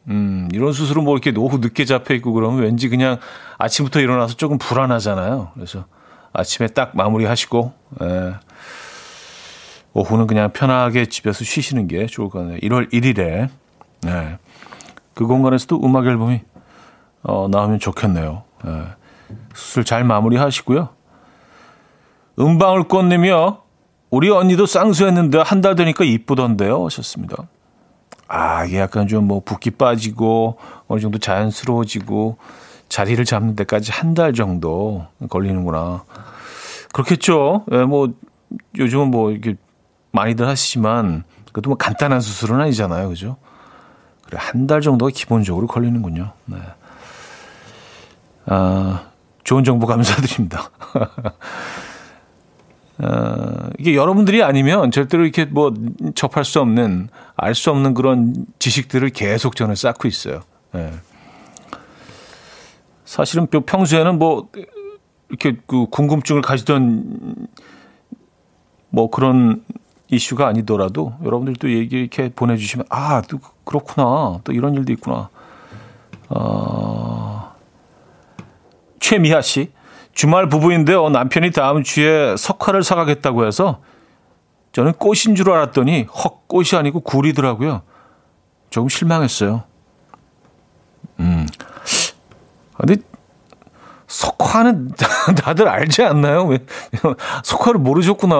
음, 0.07 0.49
이런 0.53 0.73
수술은 0.73 1.03
뭐 1.03 1.17
이렇게 1.17 1.37
오후 1.37 1.57
늦게 1.57 1.85
잡혀 1.85 2.13
있고 2.15 2.33
그러면 2.33 2.61
왠지 2.61 2.89
그냥 2.89 3.17
아침부터 3.57 3.99
일어나서 3.99 4.35
조금 4.35 4.57
불안하잖아요. 4.57 5.51
그래서 5.53 5.85
아침에 6.33 6.67
딱 6.67 6.95
마무리 6.95 7.25
하시고, 7.25 7.73
예. 8.01 8.33
오후는 9.93 10.27
그냥 10.27 10.51
편하게 10.53 11.05
집에서 11.05 11.43
쉬시는 11.43 11.87
게 11.87 12.05
좋을 12.07 12.29
것 12.29 12.39
같네요. 12.39 12.57
1월 12.59 12.91
1일에, 12.91 13.49
예. 14.07 14.37
그 15.13 15.27
공간에서도 15.27 15.79
음악 15.83 16.07
앨범이, 16.07 16.41
어, 17.23 17.47
나오면 17.49 17.79
좋겠네요. 17.79 18.43
예. 18.65 18.83
수술 19.53 19.83
잘 19.83 20.03
마무리 20.03 20.37
하시고요. 20.37 20.89
음방울 22.39 22.83
꽃님이요. 22.87 23.59
우리 24.09 24.29
언니도 24.29 24.65
쌍수했는데 24.65 25.39
한 25.39 25.61
달 25.61 25.75
되니까 25.75 26.03
이쁘던데요. 26.03 26.85
하셨습니다. 26.85 27.47
아, 28.27 28.65
이게 28.65 28.79
약간 28.79 29.07
좀 29.07 29.27
뭐 29.27 29.41
붓기 29.43 29.71
빠지고 29.71 30.57
어느 30.87 30.99
정도 30.99 31.17
자연스러워지고 31.19 32.37
자리를 32.89 33.23
잡는 33.25 33.55
데까지 33.55 33.91
한 33.91 34.13
달 34.15 34.33
정도 34.33 35.05
걸리는구나. 35.29 36.03
그렇겠죠. 36.93 37.65
예, 37.71 37.83
뭐 37.83 38.09
요즘은 38.77 39.09
뭐 39.09 39.31
이렇게 39.31 39.55
많이들 40.13 40.47
하시지만 40.47 41.23
그래도 41.51 41.69
뭐 41.69 41.77
간단한 41.77 42.21
수술은 42.21 42.61
아니잖아요. 42.61 43.09
그죠? 43.09 43.37
그래, 44.25 44.37
한 44.39 44.65
달 44.67 44.79
정도가 44.81 45.11
기본적으로 45.13 45.67
걸리는군요. 45.67 46.31
네. 46.45 46.57
아, 48.45 49.07
좋은 49.43 49.63
정보 49.63 49.85
감사드립니다. 49.87 50.69
어, 52.99 53.69
이게 53.79 53.95
여러분들이 53.95 54.41
아니면 54.43 54.91
절대로 54.91 55.23
이렇게 55.23 55.45
뭐 55.45 55.73
접할 56.15 56.45
수 56.45 56.59
없는, 56.61 57.09
알 57.35 57.53
수 57.55 57.71
없는 57.71 57.93
그런 57.93 58.45
지식들을 58.59 59.09
계속 59.09 59.55
저는 59.55 59.75
쌓고 59.75 60.07
있어요. 60.07 60.41
네. 60.71 60.91
사실은 63.05 63.47
평소에는 63.47 64.17
뭐 64.17 64.49
이렇게 65.29 65.57
그 65.67 65.87
궁금증을 65.87 66.41
가지던 66.41 67.47
뭐 68.89 69.09
그런 69.09 69.63
이슈가 70.15 70.47
아니더라도 70.47 71.13
여러분들도 71.23 71.71
얘기 71.71 71.99
이렇게 71.99 72.29
보내주시면 72.29 72.85
아, 72.89 73.21
또 73.21 73.39
그렇구나. 73.63 74.39
또 74.43 74.51
이런 74.51 74.73
일도 74.75 74.91
있구나. 74.93 75.29
어, 76.29 77.53
최미하 78.99 79.41
씨. 79.41 79.71
주말 80.13 80.47
부부인데요. 80.47 81.09
남편이 81.09 81.51
다음 81.51 81.83
주에 81.83 82.35
석화를 82.37 82.83
사가겠다고 82.83 83.47
해서 83.47 83.81
저는 84.71 84.93
꽃인 84.93 85.35
줄 85.35 85.49
알았더니 85.51 86.07
헉 86.15 86.47
꽃이 86.47 86.69
아니고 86.73 87.01
굴이더라고요. 87.01 87.81
조금 88.69 88.89
실망했어요. 88.89 89.63
음. 91.19 91.47
근데 92.77 92.97
석화는 94.13 94.89
다들 95.41 95.67
알지 95.67 96.03
않나요? 96.03 96.45
왜 96.45 96.59
석화를 97.43 97.79
모르셨구나. 97.79 98.35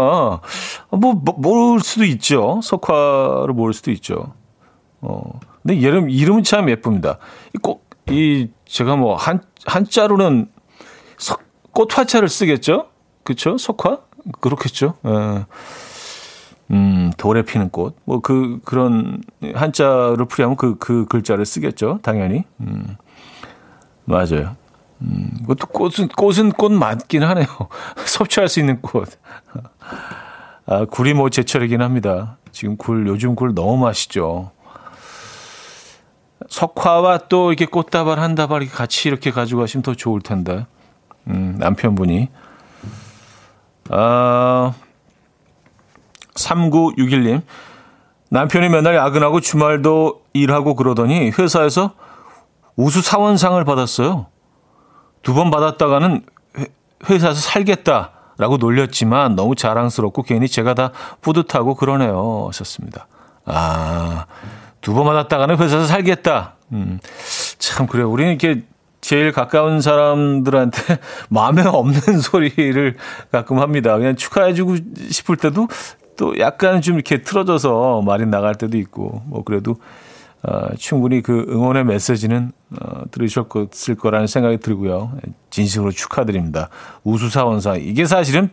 뭐, 0.92 1.14
뭐 1.14 1.36
모를 1.38 1.80
수도 1.82 2.06
있죠. 2.06 2.60
석화를 2.64 3.54
모를 3.54 3.74
수도 3.74 3.90
있죠. 3.92 4.34
어. 5.02 5.40
근데 5.64 5.76
이름 5.76 6.10
이름은 6.10 6.44
참 6.44 6.70
예쁩니다. 6.70 7.18
꼭 7.62 7.84
이 8.10 8.50
제가 8.66 8.98
뭐 8.98 9.16
한 9.16 9.42
한자로는 9.66 10.50
석 11.18 11.42
꽃화차를 11.72 12.28
쓰겠죠? 12.28 12.88
그렇죠? 13.24 13.58
석화? 13.58 14.00
그렇겠죠. 14.42 14.96
예. 15.06 15.46
음, 16.72 17.12
돌에 17.18 17.44
피는 17.44 17.70
꽃. 17.70 17.96
뭐 18.04 18.20
그 18.20 18.60
그런 18.66 19.22
한자를 19.56 20.26
풀이하면 20.26 20.58
그 20.58 20.76
그 20.78 21.06
글자를 21.06 21.46
쓰겠죠. 21.46 22.00
당연히. 22.04 22.44
음. 22.60 22.98
맞아요. 24.04 24.58
음, 25.44 25.48
그것도 25.48 25.68
꽃은 25.68 26.08
꽃은 26.16 26.52
꽃 26.54 26.72
맞긴 26.72 27.24
하네요. 27.24 27.46
섭취할 28.06 28.48
수 28.48 28.60
있는 28.60 28.82
꽃. 28.82 29.10
아, 30.66 30.86
굴이 30.86 31.14
뭐 31.14 31.30
제철이긴 31.30 31.82
합니다. 31.82 32.38
지금 32.52 32.78
굴 32.78 33.08
요즘 33.08 33.36
굴 33.36 33.54
너무 33.54 33.78
맛있죠. 33.78 34.52
석화와 36.50 37.20
또 37.30 37.52
이렇게 37.52 37.66
꽃다발 37.66 38.20
한 38.20 38.36
다발 38.36 38.68
같이 38.68 39.08
이렇게 39.08 39.32
가지고 39.32 39.62
가시면 39.62 39.84
더 39.84 39.94
좋을 39.94 40.22
텐데. 40.22 40.66
음, 41.28 41.56
남편분이. 41.58 42.30
아, 43.90 44.74
3961님. 46.36 47.42
남편이 48.30 48.70
맨날 48.70 48.96
야근하고 48.96 49.42
주말도 49.42 50.24
일하고 50.34 50.76
그러더니 50.76 51.32
회사에서 51.32 51.94
우수 52.76 53.02
사원상을 53.02 53.64
받았어요. 53.64 54.28
두 55.24 55.34
번 55.34 55.50
받았다가는 55.52 56.22
회사에서 57.10 57.40
살겠다 57.40 58.12
라고 58.38 58.58
놀렸지만 58.58 59.36
너무 59.36 59.56
자랑스럽고 59.56 60.24
괜히 60.24 60.48
제가 60.48 60.74
다 60.74 60.92
뿌듯하고 61.22 61.76
그러네요. 61.76 62.46
하셨습니다. 62.48 63.08
아, 63.46 64.26
두번 64.82 65.06
맞았다가는 65.06 65.58
회사에서 65.58 65.86
살겠다. 65.86 66.54
음, 66.72 67.00
참, 67.60 67.88
그래요. 67.88 68.10
우리는 68.10 68.32
이렇게 68.32 68.64
제일 69.02 69.32
가까운 69.32 69.82
사람들한테 69.82 70.98
마음에 71.30 71.62
없는 71.64 72.20
소리를 72.22 72.96
가끔 73.32 73.60
합니다. 73.60 73.98
그냥 73.98 74.16
축하해주고 74.16 74.78
싶을 75.10 75.36
때도 75.38 75.68
또 76.18 76.38
약간 76.40 76.82
좀 76.82 76.96
이렇게 76.96 77.22
틀어져서 77.22 78.02
말이 78.02 78.26
나갈 78.26 78.56
때도 78.56 78.78
있고, 78.78 79.22
뭐 79.26 79.44
그래도 79.44 79.76
어, 80.44 80.76
충분히 80.78 81.22
그 81.22 81.46
응원의 81.50 81.86
메시지는 81.86 82.52
어, 82.82 83.04
들으셨을 83.12 83.96
거라는 83.96 84.28
생각이 84.28 84.58
들고요. 84.58 85.18
진심으로 85.50 85.92
축하드립니다. 85.92 86.70
우수사원상. 87.04 87.82
이게 87.82 88.06
사실은 88.06 88.50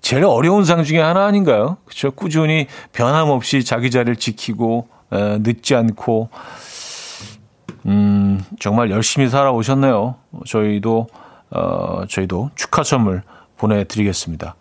제일 0.00 0.24
어려운 0.24 0.64
상 0.64 0.84
중에 0.84 1.00
하나 1.00 1.26
아닌가요? 1.26 1.76
그렇죠. 1.84 2.10
꾸준히 2.10 2.66
변함없이 2.92 3.64
자기 3.64 3.90
자리를 3.90 4.16
지키고 4.16 4.88
에, 5.12 5.38
늦지 5.38 5.74
않고 5.74 6.30
음, 7.86 8.42
정말 8.58 8.90
열심히 8.90 9.28
살아오셨네요. 9.28 10.16
저희도 10.46 11.06
어, 11.50 12.04
저희도 12.08 12.50
축하 12.54 12.82
선물 12.82 13.22
보내드리겠습니다. 13.58 14.56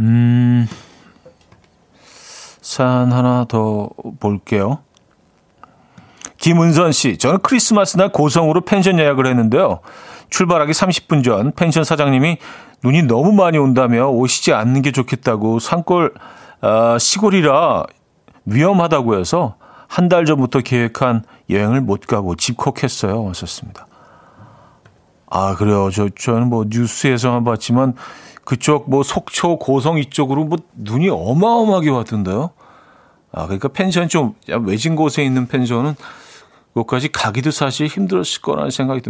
음, 0.00 0.66
사연 2.60 3.12
하나 3.12 3.44
더 3.46 3.90
볼게요. 4.18 4.78
김은선 6.38 6.92
씨, 6.92 7.16
저는 7.18 7.38
크리스마스 7.42 7.96
날 7.96 8.10
고성으로 8.10 8.62
펜션 8.62 8.98
예약을 8.98 9.26
했는데요. 9.26 9.80
출발하기 10.30 10.72
30분 10.72 11.24
전 11.24 11.52
펜션 11.52 11.84
사장님이 11.84 12.38
눈이 12.84 13.02
너무 13.04 13.32
많이 13.32 13.58
온다며 13.58 14.08
오시지 14.08 14.52
않는 14.52 14.82
게 14.82 14.90
좋겠다고 14.92 15.58
산골 15.60 16.14
어, 16.62 16.98
시골이라 16.98 17.84
위험하다고 18.44 19.18
해서 19.18 19.56
한 19.88 20.08
달 20.08 20.24
전부터 20.26 20.60
계획한 20.60 21.22
여행을 21.48 21.80
못 21.80 22.00
가고 22.06 22.34
집콕했어요. 22.34 23.22
왔었습니다. 23.24 23.86
아 25.30 25.54
그래요. 25.56 25.90
저 25.92 26.08
저는 26.08 26.48
뭐 26.48 26.64
뉴스에서만 26.68 27.44
봤지만 27.44 27.94
그쪽 28.44 28.90
뭐 28.90 29.02
속초 29.02 29.58
고성 29.58 29.98
이쪽으로 29.98 30.44
뭐 30.44 30.58
눈이 30.74 31.08
어마어마하게 31.08 31.90
왔던데요. 31.90 32.50
아 33.32 33.44
그러니까 33.44 33.68
펜션 33.68 34.08
좀 34.08 34.34
외진 34.64 34.96
곳에 34.96 35.24
있는 35.24 35.46
펜션은 35.46 35.94
그것까지 36.76 37.08
가기도 37.08 37.50
사실 37.50 37.86
힘들었을 37.86 38.42
거라는 38.42 38.70
생각이 38.70 39.00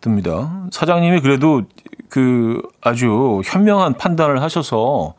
듭니다. 0.00 0.66
사장님이 0.72 1.20
그래도 1.20 1.62
그 2.08 2.60
아주 2.80 3.42
현명한 3.44 3.94
판단을 3.94 4.42
하셔서 4.42 5.14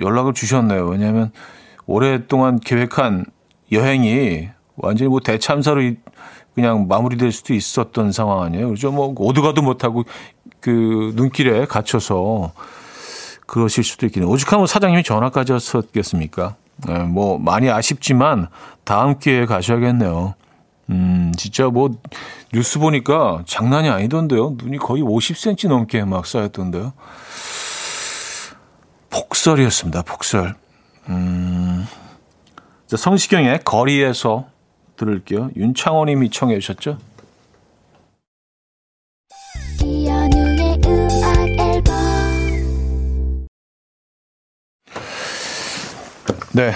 연락을 0.00 0.34
주셨네요. 0.34 0.86
왜냐하면 0.88 1.30
오랫동안 1.86 2.58
계획한 2.58 3.26
여행이 3.70 4.48
완전히 4.74 5.08
뭐 5.08 5.20
대참사로 5.20 5.82
그냥 6.56 6.88
마무리될 6.88 7.30
수도 7.30 7.54
있었던 7.54 8.10
상황 8.10 8.42
아니에요. 8.42 8.66
그렇죠. 8.66 8.90
뭐 8.90 9.14
오도 9.16 9.42
가도 9.42 9.62
못하고 9.62 10.04
그 10.58 11.12
눈길에 11.14 11.66
갇혀서 11.66 12.52
그러실 13.46 13.84
수도 13.84 14.04
있겠네요. 14.06 14.28
오죽하면 14.32 14.66
사장님이 14.66 15.04
전화까지 15.04 15.52
하셨겠습니까? 15.52 16.56
네, 16.88 16.98
뭐 17.04 17.38
많이 17.38 17.70
아쉽지만 17.70 18.48
다음 18.82 19.20
기회에 19.20 19.46
가셔야겠네요. 19.46 20.34
음, 20.90 21.32
진짜 21.36 21.66
뭐 21.68 21.90
뉴스 22.52 22.78
보니까 22.78 23.42
장난이 23.46 23.88
아니던데요. 23.88 24.56
눈이 24.56 24.78
거의 24.78 25.02
50cm 25.02 25.68
넘게 25.68 26.04
막 26.04 26.26
쌓였던데요. 26.26 26.92
폭설이었습니다. 29.10 30.02
폭설. 30.02 30.54
음. 31.08 31.86
자, 32.86 32.96
성시경의 32.96 33.60
거리에서 33.64 34.46
들을게요. 34.96 35.50
윤창호님이 35.56 36.30
청해 36.30 36.58
주셨죠? 36.58 36.98
네. 46.52 46.72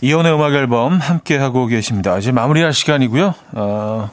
이혼의 0.00 0.34
음악 0.34 0.52
앨범 0.54 0.98
함께 0.98 1.36
하고 1.36 1.66
계십니다. 1.66 2.18
이제 2.18 2.32
마무리할 2.32 2.72
시간이고요. 2.72 3.34
어, 3.52 4.10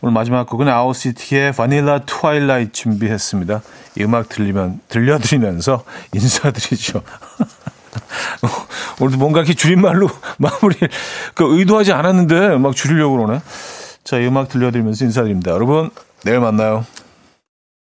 오늘 0.00 0.12
마지막 0.12 0.46
곡은 0.46 0.68
아웃시티의 0.68 1.52
바닐라 1.52 2.00
트와일라이트 2.00 2.72
준비했습니다. 2.72 3.62
이 3.98 4.04
음악 4.04 4.28
들리면 4.28 4.80
들려드리면서 4.88 5.84
인사드리죠. 6.14 7.02
오늘도 9.00 9.18
뭔가 9.18 9.40
이렇게 9.40 9.54
줄임말로 9.54 10.08
마무리 10.38 10.76
그 11.34 11.58
의도하지 11.58 11.92
않았는데 11.92 12.56
막 12.58 12.74
줄이려고 12.74 13.16
그러네. 13.16 13.40
자, 14.04 14.18
이 14.18 14.26
음악 14.26 14.48
들려드리면서 14.48 15.04
인사드립니다. 15.04 15.50
여러분, 15.50 15.90
내일 16.24 16.40
만나요. 16.40 16.86